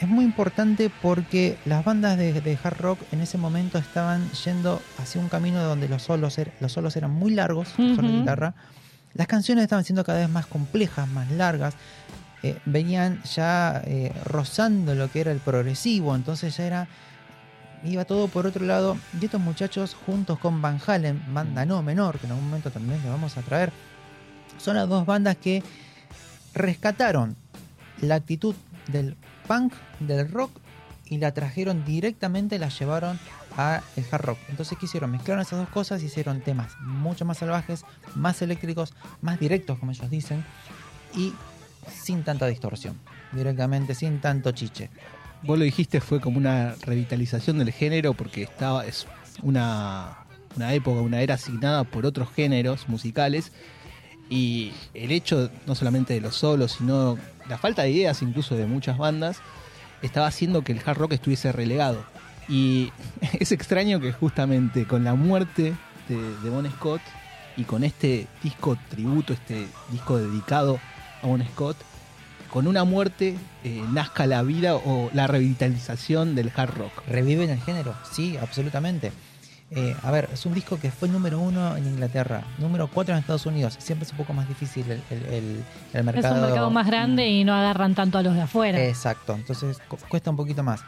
[0.00, 4.82] es muy importante porque las bandas de, de hard rock en ese momento estaban yendo
[4.98, 8.02] hacia un camino donde los solos, er- los solos eran muy largos, de Ujú.
[8.02, 8.54] guitarra.
[9.14, 11.74] Las canciones estaban siendo cada vez más complejas, más largas.
[12.42, 16.88] eh, venían ya eh, rozando lo que era el progresivo, entonces ya era
[17.84, 18.96] iba todo por otro lado.
[19.20, 23.02] Y estos muchachos, juntos con Van Halen, banda no menor, que en algún momento también
[23.02, 23.72] le vamos a traer,
[24.58, 25.62] son las dos bandas que
[26.54, 27.36] rescataron
[28.00, 28.54] la actitud
[28.88, 29.16] del
[29.46, 30.50] punk, del rock,
[31.06, 33.18] y la trajeron directamente, la llevaron
[33.56, 34.38] a el hard rock.
[34.48, 35.10] Entonces, ¿qué hicieron?
[35.10, 40.10] Mezclaron esas dos cosas, hicieron temas mucho más salvajes, más eléctricos, más directos, como ellos
[40.10, 40.44] dicen,
[41.14, 41.32] y
[41.88, 42.98] sin tanta distorsión.
[43.32, 44.90] Directamente, sin tanto chiche.
[45.46, 49.06] Vos lo dijiste, fue como una revitalización del género porque estaba, es
[49.42, 50.16] una,
[50.56, 53.52] una época, una era asignada por otros géneros musicales.
[54.30, 58.64] Y el hecho no solamente de los solos, sino la falta de ideas incluso de
[58.64, 59.40] muchas bandas,
[60.00, 62.02] estaba haciendo que el hard rock estuviese relegado.
[62.48, 62.90] Y
[63.38, 65.74] es extraño que justamente con la muerte
[66.08, 67.02] de, de Bon Scott
[67.58, 70.80] y con este disco tributo, este disco dedicado
[71.22, 71.76] a Bon Scott,
[72.54, 76.92] con una muerte eh, nazca la vida o la revitalización del hard rock.
[77.08, 77.94] ¿Reviven el género?
[78.12, 79.10] Sí, absolutamente.
[79.72, 83.18] Eh, a ver, es un disco que fue número uno en Inglaterra, número cuatro en
[83.20, 83.74] Estados Unidos.
[83.80, 86.34] Siempre es un poco más difícil el, el- el- el Es mercado.
[86.36, 88.78] un mercado más grande y no agarran tanto a los de afuera.
[88.80, 90.80] Exacto, entonces cu- cuesta un poquito más.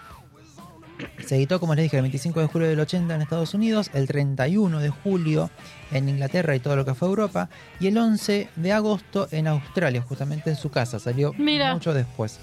[1.25, 4.07] Se editó, como les dije, el 25 de julio del 80 en Estados Unidos, el
[4.07, 5.51] 31 de julio
[5.91, 7.49] en Inglaterra y todo lo que fue Europa,
[7.81, 10.99] y el 11 de agosto en Australia, justamente en su casa.
[10.99, 11.75] Salió Mira.
[11.75, 12.39] mucho después.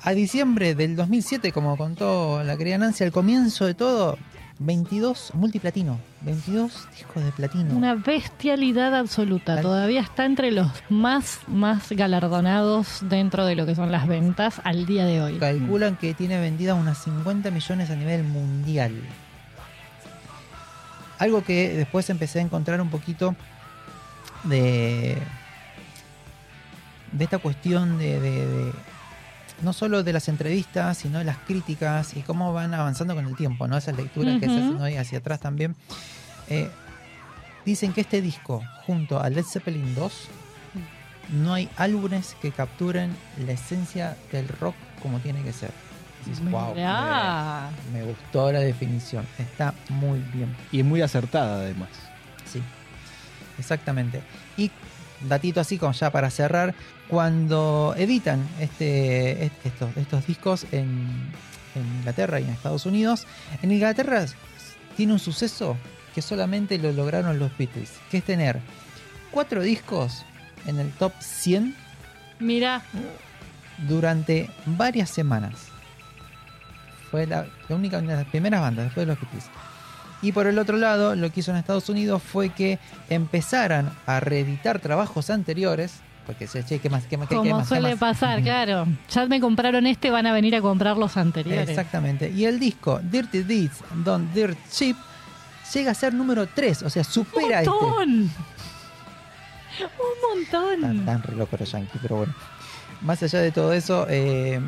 [0.00, 4.16] A diciembre del 2007, como contó la querida Nancy, al comienzo de todo,
[4.58, 7.74] 22 multiplatino, 22 discos de platino.
[7.76, 9.60] Una bestialidad absoluta.
[9.60, 14.86] Todavía está entre los más, más galardonados dentro de lo que son las ventas al
[14.86, 15.38] día de hoy.
[15.38, 18.94] Calculan que tiene vendidas unas 50 millones a nivel mundial.
[21.18, 23.36] Algo que después empecé a encontrar un poquito
[24.44, 25.18] de.
[27.12, 28.20] de esta cuestión de.
[28.20, 28.72] de- de-
[29.62, 33.36] no solo de las entrevistas, sino de las críticas y cómo van avanzando con el
[33.36, 33.76] tiempo, ¿no?
[33.76, 35.74] Esas lecturas que se hacen hoy hacia atrás también.
[36.48, 36.70] Eh,
[37.64, 40.12] dicen que este disco, junto a Led Zeppelin 2,
[41.32, 45.70] no hay álbumes que capturen la esencia del rock como tiene que ser.
[46.24, 49.24] Dices, "Wow, me, me gustó la definición.
[49.38, 50.54] Está muy bien.
[50.72, 51.88] Y es muy acertada además.
[52.44, 52.60] Sí,
[53.58, 54.22] exactamente.
[54.56, 54.70] Y
[55.28, 56.74] datito así como ya para cerrar,
[57.08, 61.08] cuando editan este, est- estos, estos discos en,
[61.74, 63.26] en Inglaterra y en Estados Unidos,
[63.62, 64.24] en Inglaterra
[64.96, 65.76] tiene un suceso
[66.14, 68.60] que solamente lo lograron los Beatles, que es tener
[69.30, 70.24] cuatro discos
[70.66, 71.74] en el top 100
[72.38, 72.82] Mira,
[73.88, 75.54] durante varias semanas.
[77.10, 79.44] Fue la, la única, una de las primeras bandas después de los Beatles.
[80.22, 82.78] Y por el otro lado, lo que hizo en Estados Unidos fue que
[83.10, 86.00] empezaran a reeditar trabajos anteriores.
[86.26, 87.04] Porque se che, ¿qué más?
[87.06, 87.28] ¿Qué más?
[87.28, 87.98] qué- qué como suele más?
[88.00, 88.86] pasar, claro.
[89.10, 91.68] Ya me compraron este, van a venir a comprar los anteriores.
[91.68, 92.30] Exactamente.
[92.30, 94.96] Y el disco Dirty Deeds Don't Dirt Cheap
[95.72, 97.70] llega a ser número 3, o sea, supera ¡Un este.
[97.70, 98.30] montón!
[99.78, 101.04] Un Están montón.
[101.04, 102.34] tan re locos los yankees, pero bueno.
[103.02, 104.60] Más allá de todo eso, eh,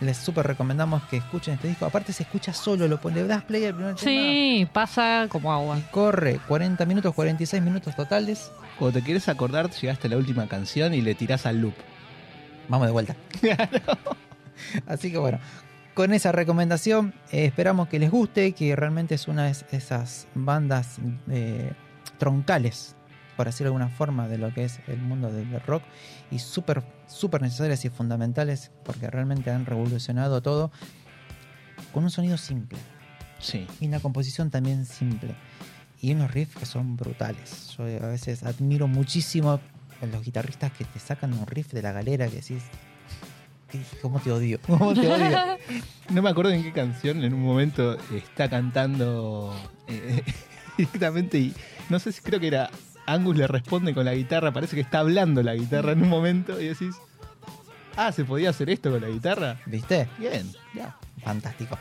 [0.00, 1.86] les súper recomendamos que escuchen este disco.
[1.86, 5.52] Aparte se escucha solo, lo pone, le das play al primer tema Sí, pasa como
[5.52, 5.78] agua.
[5.78, 8.50] y corre 40 minutos, 46 minutos totales.
[8.78, 11.74] Cuando te quieres acordar, llegaste a la última canción y le tirás al loop.
[12.68, 13.16] Vamos de vuelta.
[14.86, 15.38] Así que bueno,
[15.94, 20.96] con esa recomendación eh, esperamos que les guste, que realmente es una de esas bandas
[21.30, 21.72] eh,
[22.18, 22.96] troncales,
[23.40, 25.82] por decirlo de alguna forma, de lo que es el mundo del rock
[26.30, 30.70] y súper, súper necesarias y fundamentales porque realmente han revolucionado todo
[31.94, 32.76] con un sonido simple
[33.38, 33.66] Sí.
[33.80, 35.34] y una composición también simple
[36.02, 37.74] y unos riffs que son brutales.
[37.78, 39.52] Yo a veces admiro muchísimo
[40.02, 42.62] a los guitarristas que te sacan un riff de la galera que decís,
[43.70, 44.60] "¿Qué- ¿cómo te odio?
[44.66, 45.38] ¿Cómo te odio?
[46.10, 49.54] No me acuerdo en qué canción en un momento está cantando
[49.88, 50.22] eh,
[50.76, 51.54] directamente y
[51.88, 52.68] no sé si creo que era
[53.12, 56.60] Angus le responde con la guitarra, parece que está hablando la guitarra en un momento
[56.60, 56.94] y decís,
[57.96, 59.58] ah, ¿se podía hacer esto con la guitarra?
[59.66, 60.08] ¿Viste?
[60.18, 60.96] Bien, ya.
[61.24, 61.78] Fantástico.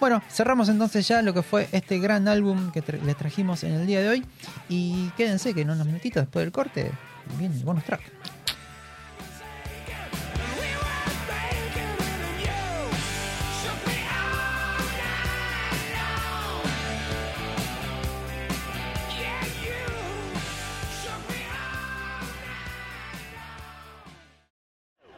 [0.00, 3.72] Bueno, cerramos entonces ya lo que fue este gran álbum que tra- les trajimos en
[3.74, 4.26] el día de hoy.
[4.68, 6.90] Y quédense que en unos minutitos después del corte
[7.38, 8.00] viene el bonus track.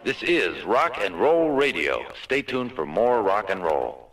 [0.07, 2.05] This is Rock and Roll Radio.
[2.23, 4.13] Stay tuned for more rock and roll.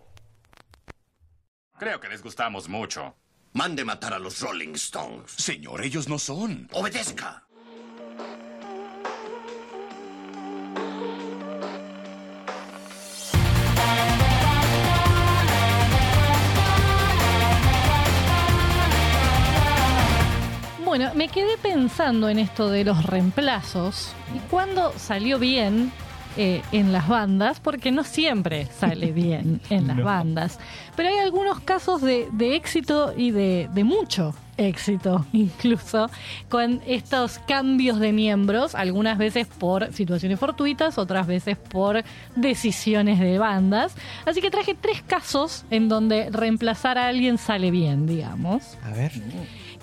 [1.79, 3.13] Creo que les gustamos mucho.
[3.53, 5.29] Mande matar a los Rolling Stones.
[5.37, 6.67] Señor, ellos no son.
[6.73, 7.43] Obedezca.
[20.93, 25.91] Bueno, me quedé pensando en esto de los reemplazos y cuándo salió bien
[26.37, 30.03] eh, en las bandas, porque no siempre sale bien en las No.
[30.03, 30.59] bandas,
[30.95, 36.11] pero hay algunos casos de, de éxito y de, de mucho éxito incluso
[36.47, 42.03] con estos cambios de miembros, algunas veces por situaciones fortuitas, otras veces por
[42.35, 43.95] decisiones de bandas.
[44.27, 49.11] Así que traje tres casos en donde reemplazar a alguien sale bien, digamos A ver.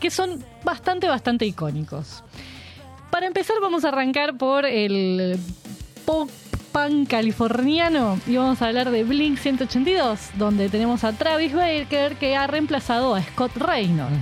[0.01, 2.25] Que son bastante, bastante icónicos.
[3.11, 5.39] Para empezar, vamos a arrancar por el
[6.05, 6.31] pop
[6.73, 12.37] punk californiano y vamos a hablar de Blink 182, donde tenemos a Travis Baker que
[12.37, 14.17] ha reemplazado a Scott Reynolds.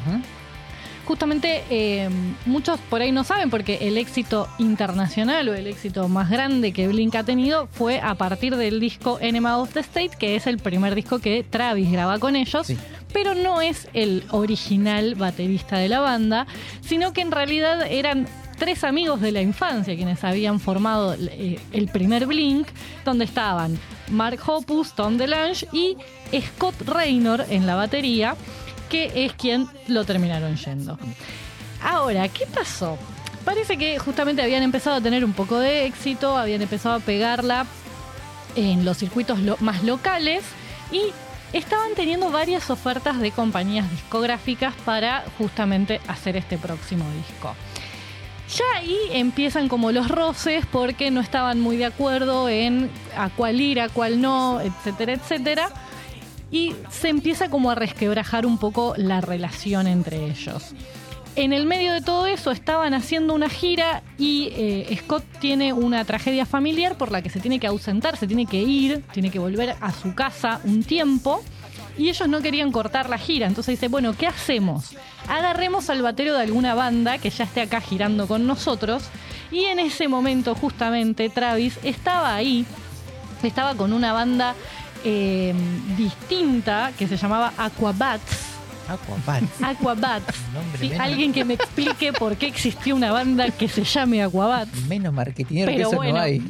[1.04, 2.08] Justamente eh,
[2.44, 6.86] muchos por ahí no saben porque el éxito internacional o el éxito más grande que
[6.86, 10.58] Blink ha tenido fue a partir del disco Enema of the State, que es el
[10.58, 12.76] primer disco que Travis graba con ellos, Sí.
[13.12, 16.46] Pero no es el original baterista de la banda,
[16.80, 18.26] sino que en realidad eran
[18.58, 22.68] tres amigos de la infancia quienes habían formado eh, el primer Blink,
[23.04, 23.78] donde estaban
[24.10, 25.96] Mark Hoppus, Tom DeLange y
[26.40, 28.36] Scott Raynor en la batería,
[28.88, 30.98] que es quien lo terminaron yendo.
[31.82, 32.98] Ahora, ¿qué pasó?
[33.44, 37.66] Parece que justamente habían empezado a tener un poco de éxito, habían empezado a pegarla
[38.56, 40.42] en los circuitos más locales
[40.90, 41.12] y
[41.52, 47.54] estaban teniendo varias ofertas de compañías discográficas para justamente hacer este próximo disco.
[48.56, 53.60] Ya ahí empiezan como los roces porque no estaban muy de acuerdo en a cuál
[53.60, 55.68] ir, a cuál no, etcétera, etcétera.
[56.50, 60.72] Y se empieza como a resquebrajar un poco la relación entre ellos.
[61.38, 66.04] En el medio de todo eso estaban haciendo una gira y eh, Scott tiene una
[66.04, 69.38] tragedia familiar por la que se tiene que ausentar, se tiene que ir, tiene que
[69.38, 71.40] volver a su casa un tiempo
[71.96, 73.46] y ellos no querían cortar la gira.
[73.46, 74.96] Entonces dice, bueno, ¿qué hacemos?
[75.28, 79.04] Agarremos al batero de alguna banda que ya esté acá girando con nosotros.
[79.52, 82.66] Y en ese momento justamente Travis estaba ahí,
[83.44, 84.56] estaba con una banda
[85.04, 85.54] eh,
[85.96, 88.57] distinta que se llamaba Aquabats.
[88.88, 89.62] Aquabats.
[89.62, 90.34] Aquabats.
[90.54, 94.22] Nombre Sí, menos- alguien que me explique por qué existió una banda que se llame
[94.22, 94.70] Aquabats.
[94.88, 96.14] Menos marketingero que eso bueno.
[96.14, 96.42] no hay.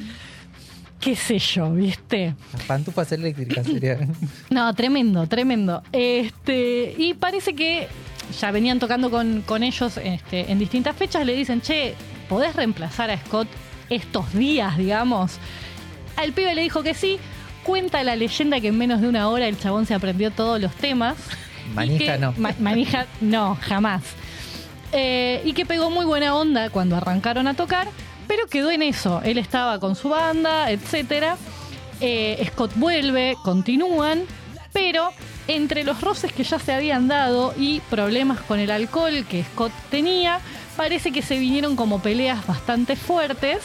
[1.01, 2.35] Qué sé yo, ¿viste?
[2.53, 4.13] Las pantufas eléctricas serían.
[4.51, 5.83] No, tremendo, tremendo.
[5.93, 7.87] Este, y parece que
[8.41, 11.25] ya venían tocando con, con ellos este, en distintas fechas.
[11.25, 11.95] Le dicen, che,
[12.29, 13.47] ¿podés reemplazar a Scott
[13.91, 15.39] estos días, digamos?
[16.17, 17.19] Al pibe le dijo que sí.
[17.63, 20.75] Cuenta la leyenda que en menos de una hora el chabón se aprendió todos los
[20.75, 21.17] temas.
[21.75, 22.35] Manija que- no.
[22.37, 24.03] ma- manija no, jamás.
[24.93, 27.89] Eh, y que pegó muy buena onda cuando arrancaron a tocar,
[28.27, 29.21] pero quedó en eso.
[29.25, 31.37] Él estaba con su banda, etcétera.
[32.01, 34.23] Eh, Scott vuelve, continúan,
[34.73, 35.11] pero
[35.47, 39.73] entre los roces que ya se habían dado y problemas con el alcohol que Scott
[39.91, 40.41] tenía,
[40.77, 43.59] parece que se vinieron como peleas bastante fuertes.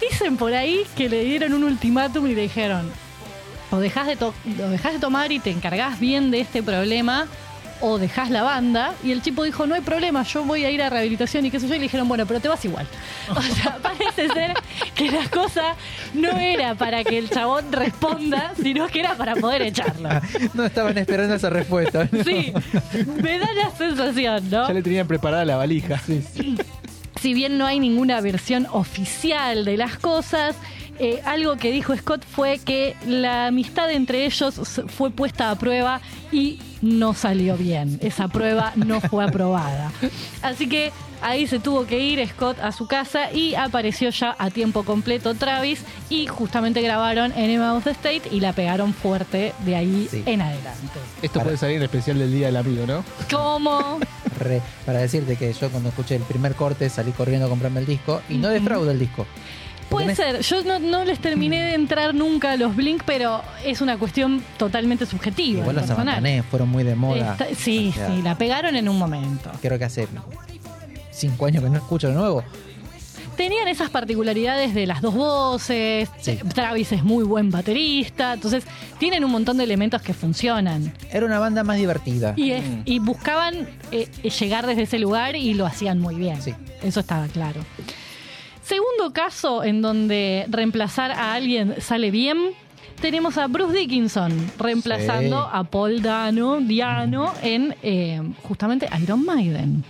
[0.00, 2.90] Dicen por ahí que le dieron un ultimátum y le dijeron,
[3.74, 7.26] o dejas de, to- o dejás de tomar y te encargás bien de este problema,
[7.80, 8.94] o dejás la banda.
[9.02, 11.58] Y el chico dijo, no hay problema, yo voy a ir a rehabilitación y qué
[11.60, 11.74] sé yo.
[11.74, 12.86] Y le dijeron, bueno, pero te vas igual.
[13.34, 14.54] O sea, parece ser
[14.94, 15.74] que la cosa
[16.14, 20.08] no era para que el chabón responda, sino que era para poder echarlo.
[20.54, 22.08] No estaban esperando esa respuesta.
[22.12, 22.24] ¿no?
[22.24, 22.52] Sí,
[23.22, 24.68] me da la sensación, ¿no?
[24.68, 26.00] Ya le tenían preparada la valija.
[27.20, 30.56] si bien no hay ninguna versión oficial de las cosas,
[30.98, 36.00] eh, algo que dijo Scott fue que la amistad entre ellos fue puesta a prueba
[36.32, 37.98] y no salió bien.
[38.02, 39.90] Esa prueba no fue aprobada.
[40.42, 40.92] Así que
[41.22, 45.34] ahí se tuvo que ir Scott a su casa y apareció ya a tiempo completo
[45.34, 45.80] Travis
[46.10, 50.22] y justamente grabaron Enema of the State y la pegaron fuerte de ahí Sí.
[50.26, 50.98] en adelante.
[51.22, 53.04] Esto Para- puede salir en especial del Día del Amigo, ¿no?
[53.30, 53.98] ¿Cómo?
[54.38, 57.86] Re- para decirte que yo cuando escuché el primer corte salí corriendo a comprarme el
[57.86, 59.26] disco y no defraudo el disco.
[59.90, 63.80] Puede ser, yo no, no les terminé de entrar nunca a los Blink, pero es
[63.80, 65.60] una cuestión totalmente subjetiva.
[65.60, 67.36] Igual los abandoné, fueron muy de moda.
[67.56, 69.50] Sí, O sea, sí, la pegaron en un momento.
[69.62, 70.08] Creo que hace
[71.10, 72.44] cinco años que no escucho lo nuevo.
[73.36, 76.38] Tenían esas particularidades de las dos voces, Sí.
[76.54, 78.62] Travis es muy buen baterista, entonces
[79.00, 80.92] tienen un montón de elementos que funcionan.
[81.10, 82.34] Era una banda más divertida.
[82.36, 84.08] Y, es- y buscaban eh,
[84.40, 86.40] llegar desde ese lugar y lo hacían muy bien.
[86.40, 86.54] Sí.
[86.82, 87.60] Eso estaba claro.
[88.64, 92.38] Segundo caso en donde reemplazar a alguien sale bien.
[93.00, 95.48] Tenemos a Bruce Dickinson reemplazando Sí.
[95.52, 99.84] a Paul Dano, Diano en eh, justamente Iron Maiden.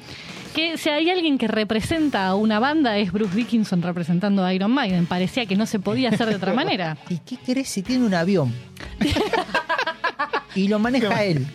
[0.55, 4.71] Que si hay alguien que representa a una banda es Bruce Dickinson representando a Iron
[4.73, 5.07] Maiden.
[5.07, 6.97] Parecía que no se podía hacer de otra manera.
[7.09, 8.53] ¿Y qué querés si tiene un avión?
[10.55, 11.47] y lo maneja él.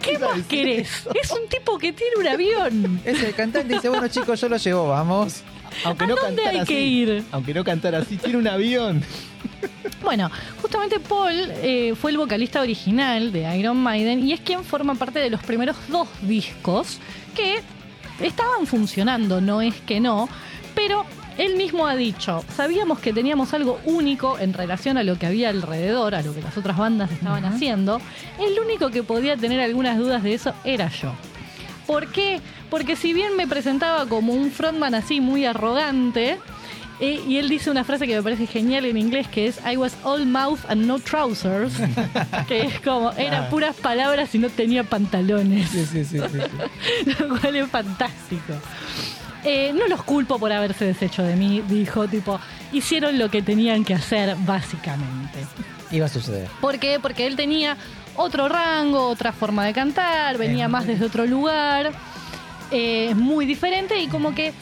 [0.00, 1.06] ¿Qué más querés?
[1.22, 3.00] Es un tipo que tiene un avión.
[3.04, 5.42] Es el cantante y dice, bueno chicos, yo lo llevo, vamos.
[5.84, 7.24] Aunque ¿A no dónde hay que ir?
[7.32, 9.02] Aunque no cantara así, tiene un avión.
[10.02, 14.94] Bueno, justamente Paul eh, fue el vocalista original de Iron Maiden y es quien forma
[14.96, 16.98] parte de los primeros dos discos
[17.34, 17.62] que
[18.20, 20.28] estaban funcionando, no es que no,
[20.74, 21.06] pero
[21.38, 25.48] él mismo ha dicho, sabíamos que teníamos algo único en relación a lo que había
[25.48, 28.00] alrededor, a lo que las otras bandas estaban haciendo,
[28.38, 31.12] el único que podía tener algunas dudas de eso era yo.
[31.86, 32.40] ¿Por qué?
[32.74, 36.40] Porque si bien me presentaba como un frontman así muy arrogante,
[36.98, 39.76] eh, y él dice una frase que me parece genial en inglés que es I
[39.76, 41.74] was all mouth and no trousers,
[42.48, 46.18] que es como, eran puras palabras y no tenía pantalones, Sí, sí, sí,
[47.20, 48.54] lo cual es fantástico.
[49.44, 52.40] Eh, no los culpo por haberse deshecho de mí, dijo, tipo,
[52.72, 55.46] hicieron lo que tenían que hacer básicamente.
[55.92, 56.48] Iba a suceder.
[56.60, 56.98] ¿Por qué?
[57.00, 57.76] Porque él tenía
[58.16, 61.92] otro rango, otra forma de cantar, venía más desde otro lugar,
[62.70, 64.52] eh, es muy diferente y como que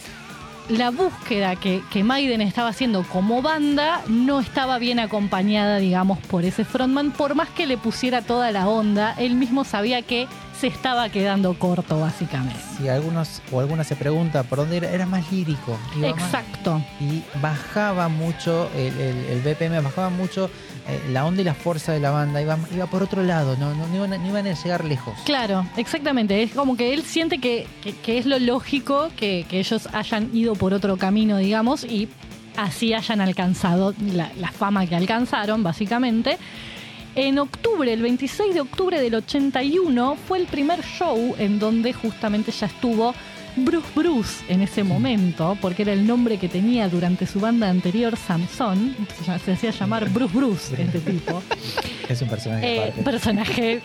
[0.68, 6.44] la búsqueda que, que Maiden estaba haciendo como banda no estaba bien acompañada, digamos, por
[6.44, 10.28] ese frontman, por más que le pusiera toda la onda, él mismo sabía que
[10.62, 12.54] se estaba quedando corto, básicamente.
[12.78, 15.76] Si algunos o alguna se pregunta por dónde era, era más lírico.
[15.96, 16.80] más- Exacto.
[17.00, 20.48] y bajaba mucho el, el- el BPM, bajaba mucho
[20.88, 23.74] eh, la onda y la fuerza de la banda, iba, iba por otro lado, no,
[23.74, 25.14] no, no iban, a- no iban a llegar lejos.
[25.24, 26.40] Claro, exactamente.
[26.44, 30.30] Es como que él siente que, que- que es lo lógico que, que ellos hayan
[30.32, 32.08] ido por otro camino, digamos, y
[32.56, 36.38] así hayan alcanzado la, la fama que alcanzaron, básicamente.
[37.14, 42.50] En octubre, el 26 de octubre del 81, fue el primer show en donde justamente
[42.52, 43.14] ya estuvo
[43.56, 48.16] Bruce Bruce en ese momento, porque era el nombre que tenía durante su banda anterior,
[48.16, 48.96] Samson.
[49.44, 51.42] Se, hacía llamar Bruce Bruce, este tipo.
[52.08, 53.80] Es un personaje Eh, personaje,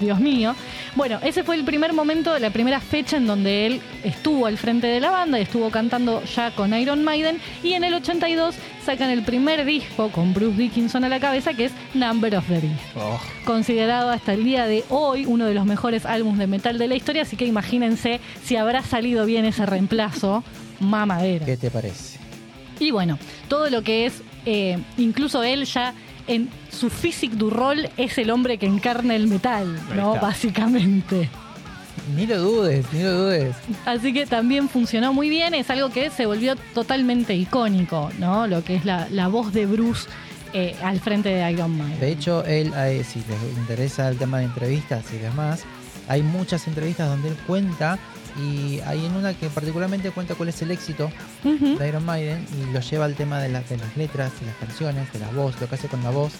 [0.00, 0.54] Dios mío.
[0.94, 4.86] Bueno, ese fue el primer momento, la primera fecha en donde él estuvo al frente
[4.86, 7.40] de la banda y estuvo cantando ya con Iron Maiden.
[7.62, 11.66] Y en el 82 sacan el primer disco con Bruce Dickinson a la cabeza, que
[11.66, 12.80] es Number of the Beast.
[12.96, 16.88] Oh, Considerado hasta el día de hoy uno de los mejores álbumes de metal de
[16.88, 20.44] la historia, así que imagínense si habrá salido bien ese reemplazo,
[20.80, 21.44] mamadera.
[21.44, 22.18] ¿Qué te parece?
[22.80, 23.18] Y bueno,
[23.48, 25.94] todo lo que es, eh, incluso él ya
[26.28, 30.14] en su physique du rol es el hombre que encarna el metal, ¿no?
[30.20, 31.28] Básicamente.
[32.14, 33.56] Ni lo dudes, ni lo dudes.
[33.84, 38.46] Así que también funcionó muy bien, es algo que se volvió totalmente icónico, ¿no?
[38.46, 40.08] Lo que es la, la voz de Bruce
[40.54, 41.98] eh, al frente de Iron Man.
[42.00, 45.64] De hecho, él, eh, si les interesa el tema de entrevistas y demás,
[46.08, 47.98] hay muchas entrevistas donde él cuenta
[48.38, 51.10] y hay en una que particularmente cuenta cuál es el éxito
[51.76, 54.54] de Iron Maiden y lo lleva al tema de, la- de las letras, de las
[54.56, 56.32] canciones, de la voz, lo que hace con la voz.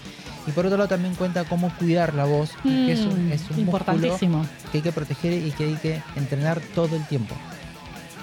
[0.46, 3.40] Y por otro lado también cuenta cómo cuidar la voz, que es un, Mm, es
[3.42, 4.46] un músculo importantísimo.
[4.72, 7.34] que hay que proteger y que hay que entrenar todo el tiempo.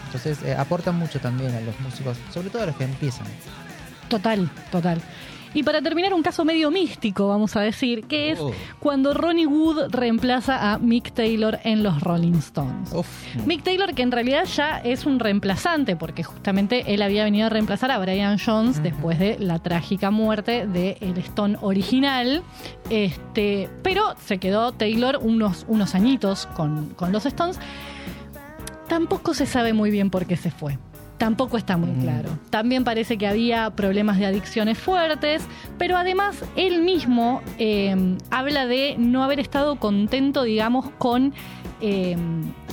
[0.08, 3.28] Entonces eh, aporta mucho también a los músicos, sobre todo a los que empiezan.
[4.08, 5.02] Total, total.
[5.56, 8.52] Y para terminar, un caso medio místico, vamos a decir, que es Oh.
[8.80, 12.92] cuando Ronnie Wood reemplaza a Mick Taylor en los Rolling Stones.
[12.94, 13.08] Uf.
[13.48, 17.50] Mick Taylor, que en realidad ya es un reemplazante, porque justamente él había venido a
[17.50, 22.44] reemplazar a Brian Jones después de la trágica muerte del el Stone original.
[22.90, 27.58] Este, pero se quedó Taylor unos, unos añitos con, con los Stones.
[28.90, 30.78] Tampoco se sabe muy bien por qué se fue.
[31.18, 32.30] Tampoco está muy claro.
[32.50, 35.48] También parece que había problemas de adicciones fuertes,
[35.78, 41.34] pero además él mismo eh, habla de no haber estado contento, digamos, con
[41.80, 42.18] eh,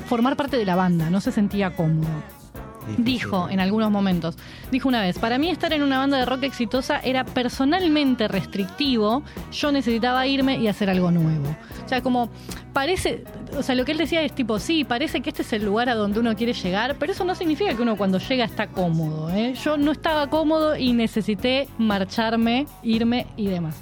[0.07, 1.09] formar parte de la banda.
[1.09, 2.42] No se sentía cómodo.
[2.87, 3.05] Difícil.
[3.05, 4.37] Dijo en algunos momentos,
[4.71, 9.23] dijo una vez, para mí estar en una banda de rock exitosa era personalmente restrictivo,
[9.53, 11.57] yo necesitaba irme y hacer algo nuevo.
[11.85, 12.31] O sea, como
[12.73, 13.25] parece,
[13.57, 15.89] o sea, lo que él decía es tipo, sí, parece que este es el lugar
[15.89, 19.31] a donde uno quiere llegar, pero eso no significa que uno cuando llega está cómodo.
[19.31, 19.55] ¿eh?
[19.63, 23.77] Yo no estaba cómodo y necesité marcharme, irme y demás.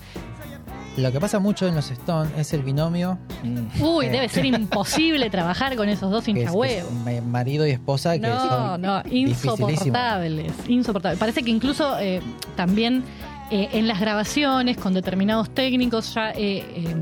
[0.96, 3.18] Lo que pasa mucho en los Stones es el binomio.
[3.42, 6.90] mm, Uy, eh, debe ser imposible trabajar con esos dos hinchahuevos.
[7.04, 11.18] ma- marido y esposa que No, son no, insoportables, insoportables.
[11.18, 12.20] Parece que incluso eh,
[12.56, 13.04] también
[13.50, 16.94] eh, en las grabaciones con determinados técnicos ya eh, eh,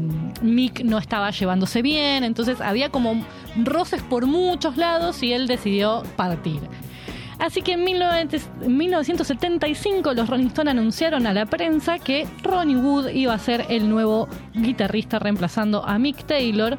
[0.43, 3.25] Mick no estaba llevándose bien, entonces había como
[3.65, 6.61] roces por muchos lados y él decidió partir.
[7.39, 8.29] Así que en 19
[8.63, 13.67] en 1975 los Rolling Stones anunciaron a la prensa que Ronnie Wood iba a ser
[13.69, 16.79] el nuevo guitarrista reemplazando a Mick Taylor.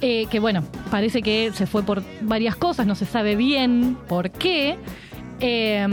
[0.00, 4.30] Eh, que bueno, parece que se fue por varias cosas, no se sabe bien por
[4.30, 4.78] qué.
[5.40, 5.86] Eh,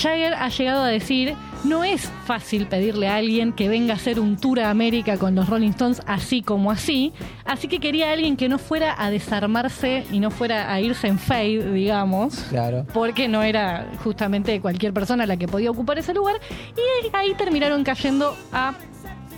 [0.00, 4.20] Jagger ha llegado a decir, no es fácil pedirle a alguien que venga a hacer
[4.20, 7.12] un tour a América con los Rolling Stones así como así,
[7.44, 11.06] así que quería a alguien que no fuera a desarmarse y no fuera a irse
[11.08, 12.86] en fade, digamos, Claro.
[12.92, 16.36] porque no era justamente cualquier persona la que podía ocupar ese lugar,
[16.76, 18.74] y ahí terminaron cayendo a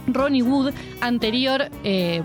[0.09, 2.23] Ronnie Wood, anterior eh,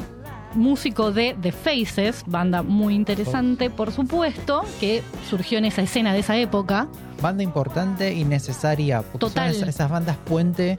[0.56, 6.20] músico de The Faces, banda muy interesante, por supuesto, que surgió en esa escena de
[6.20, 6.88] esa época.
[7.22, 9.02] Banda importante y necesaria.
[9.02, 9.54] Porque Total.
[9.54, 10.78] son esas, bandas puente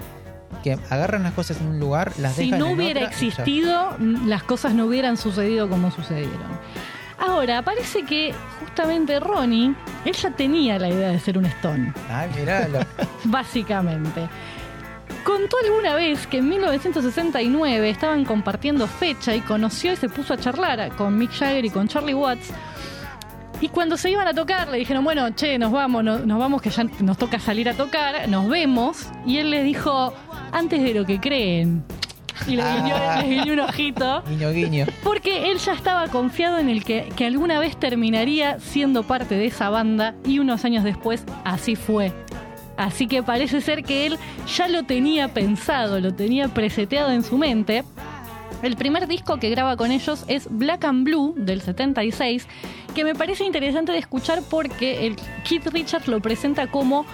[0.62, 3.96] que agarran las cosas en un lugar, las Si dejan no en hubiera otra existido,
[4.26, 6.58] las cosas no hubieran sucedido como sucedieron.
[7.18, 9.74] Ahora, parece que justamente Ronnie,
[10.04, 11.92] él ya tenía la idea de ser un Stone.
[12.10, 12.80] Ay, miralo.
[13.24, 14.28] básicamente.
[15.24, 20.36] Contó alguna vez que en 1969 estaban compartiendo fecha y conoció y se puso a
[20.36, 22.50] charlar con Mick Jagger y con Charlie Watts.
[23.60, 26.60] Y cuando se iban a tocar, le dijeron, bueno, che, nos vamos, no- nos vamos,
[26.60, 29.06] que ya nos toca salir a tocar, nos vemos.
[29.24, 30.12] Y él le dijo,
[30.52, 31.84] antes de lo que creen.
[32.48, 33.22] Y le guiñó, Ah.
[33.22, 34.22] guiñó un ojito.
[34.28, 34.86] Guiño, guiño.
[35.04, 39.46] Porque él ya estaba confiado en el que, que alguna vez terminaría siendo parte de
[39.46, 42.12] esa banda y unos años después así fue.
[42.76, 44.18] Así que parece ser que él
[44.56, 47.84] ya lo tenía pensado, lo tenía preseteado en su mente.
[48.62, 52.48] El primer disco que graba con ellos es Black and Blue del 76,
[52.94, 57.04] que me parece interesante de escuchar porque el Keith Richards lo presenta como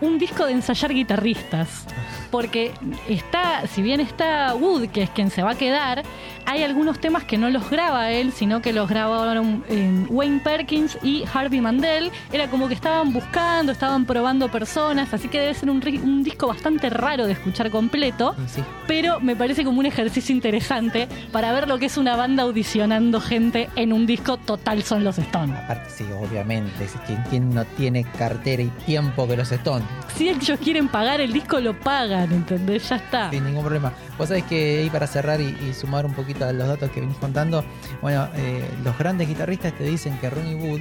[0.00, 1.86] un disco de ensayar guitarristas.
[2.30, 2.72] Porque
[3.08, 6.02] está, si bien está Wood, que es quien se va a quedar,
[6.44, 10.98] hay algunos temas que no los graba él, sino que los grabaron en Wayne Perkins
[11.02, 12.10] y Harvey Mandel.
[12.32, 16.90] Era como que estaban buscando, estaban probando personas, así que debe ser un, disco bastante
[16.90, 18.62] raro de escuchar completo sí.
[18.86, 23.20] pero me parece como un ejercicio interesante para ver lo que es una banda audicionando
[23.20, 25.56] gente en un disco total son los Stones.
[25.56, 26.84] Aparte, sí, obviamente.
[26.84, 29.87] es que ¿Quién no tiene cartera y tiempo que los Stones?
[30.16, 32.88] Si ellos quieren pagar el disco, lo pagan, ¿entendés?
[32.88, 33.30] Ya está.
[33.30, 33.92] Sin ningún problema.
[34.16, 37.00] Vos sabés que ahí para cerrar y, y sumar un poquito a los datos que
[37.00, 37.64] venís contando,
[38.02, 40.80] bueno, eh, los grandes guitarristas te dicen que Ronnie Wood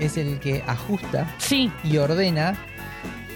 [0.00, 2.56] es el que ajusta Sí, y ordena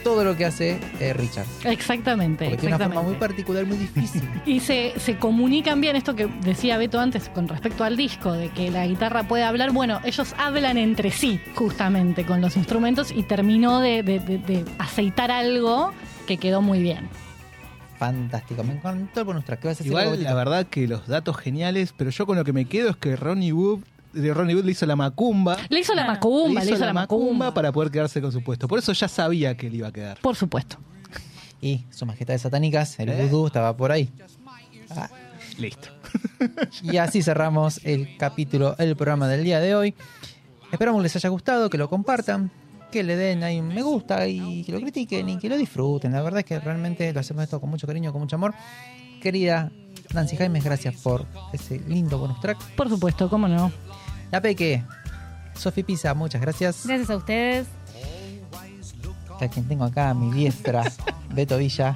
[0.03, 1.47] todo lo que hace eh, Richard.
[1.65, 2.45] exactamente.
[2.47, 3.45] Porque tiene una forma muy exactamente.
[3.45, 4.23] particular, muy difícil.
[4.47, 8.49] Y se, se comunican bien, esto que decía Beto antes con respecto al disco, de
[8.51, 9.73] que la guitarra puede hablar.
[9.73, 14.65] Bueno, ellos hablan entre sí, justamente, con los instrumentos y terminó de, de- de- de
[14.79, 15.93] aceitar algo
[16.27, 17.09] que quedó muy bien.
[17.99, 18.63] Fantástico.
[18.63, 19.61] Me encantó el bonus track.
[19.61, 22.45] ¿Qué vas a decir, Igual, la verdad que los datos geniales, pero yo con lo
[22.45, 23.81] que me quedo es que Ronnie Wood,
[24.15, 25.57] Ronnie Wood le hizo la macumba.
[25.69, 27.53] Le hizo la macumba, le hizo, la macumba.
[27.53, 28.69] para poder quedarse con su puesto.
[28.69, 30.19] Por eso ya sabía que él iba a quedar.
[30.21, 30.79] Por supuesto.
[31.61, 33.27] Y sus majestades satánicas, el ¿Eh?
[33.27, 34.11] vudú estaba por ahí.
[34.91, 35.09] Ah,
[35.59, 35.89] Listo.
[36.83, 39.95] Y así cerramos el capítulo, el programa del día de hoy.
[40.71, 42.51] Esperamos les haya gustado, que lo compartan,
[42.93, 46.13] que le den ahí un me gusta y que lo critiquen y que lo disfruten.
[46.13, 48.55] La verdad es que realmente lo hacemos esto con mucho cariño, con mucho amor.
[49.21, 49.73] Querida
[50.15, 52.59] Nancy Jaimes, gracias por ese lindo bonus track.
[52.77, 53.73] Por supuesto, cómo no.
[54.31, 54.85] La Peque,
[55.55, 56.87] Sofi Pisa, muchas gracias.
[56.87, 57.67] Gracias a ustedes.
[59.41, 60.85] A quien tengo acá a mi diestra,
[61.35, 61.95] Beto Villa.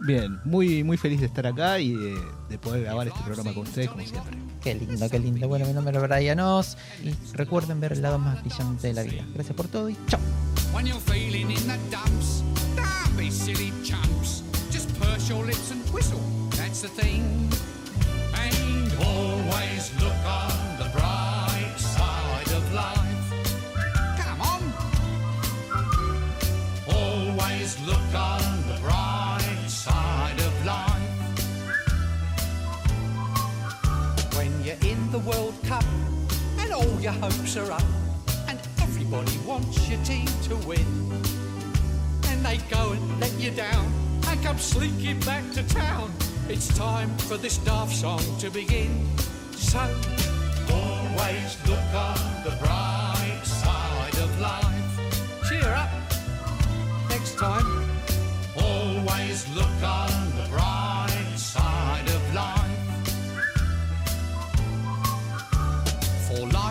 [0.00, 2.16] Bien, muy, muy feliz de estar acá y de,
[2.48, 4.38] de poder grabar este programa con ustedes como siempre.
[4.62, 5.48] Qué lindo, qué lindo.
[5.48, 9.02] Bueno, mi nombre es Brian Oz y recuerden ver el lado más brillante de la
[9.02, 9.24] vida.
[9.34, 10.20] Gracias por todo y chao.
[10.72, 12.42] When you're feeling in the dumps,
[12.76, 14.42] don't be silly chumps.
[14.70, 16.20] Just purse your lips and whistle,
[16.56, 17.22] that's the thing.
[18.34, 20.67] And always look
[35.38, 35.84] World Cup
[36.58, 37.84] and all your hopes are up
[38.48, 40.84] and everybody wants your team to win.
[42.26, 43.92] And they go and let you down
[44.26, 46.12] and come slinking back to town.
[46.48, 49.06] It's time for this daft song to begin.
[49.52, 49.78] So
[50.72, 55.48] always look on the bright side of life.
[55.48, 55.90] Cheer up.
[57.10, 57.88] Next time,
[58.56, 60.07] always look on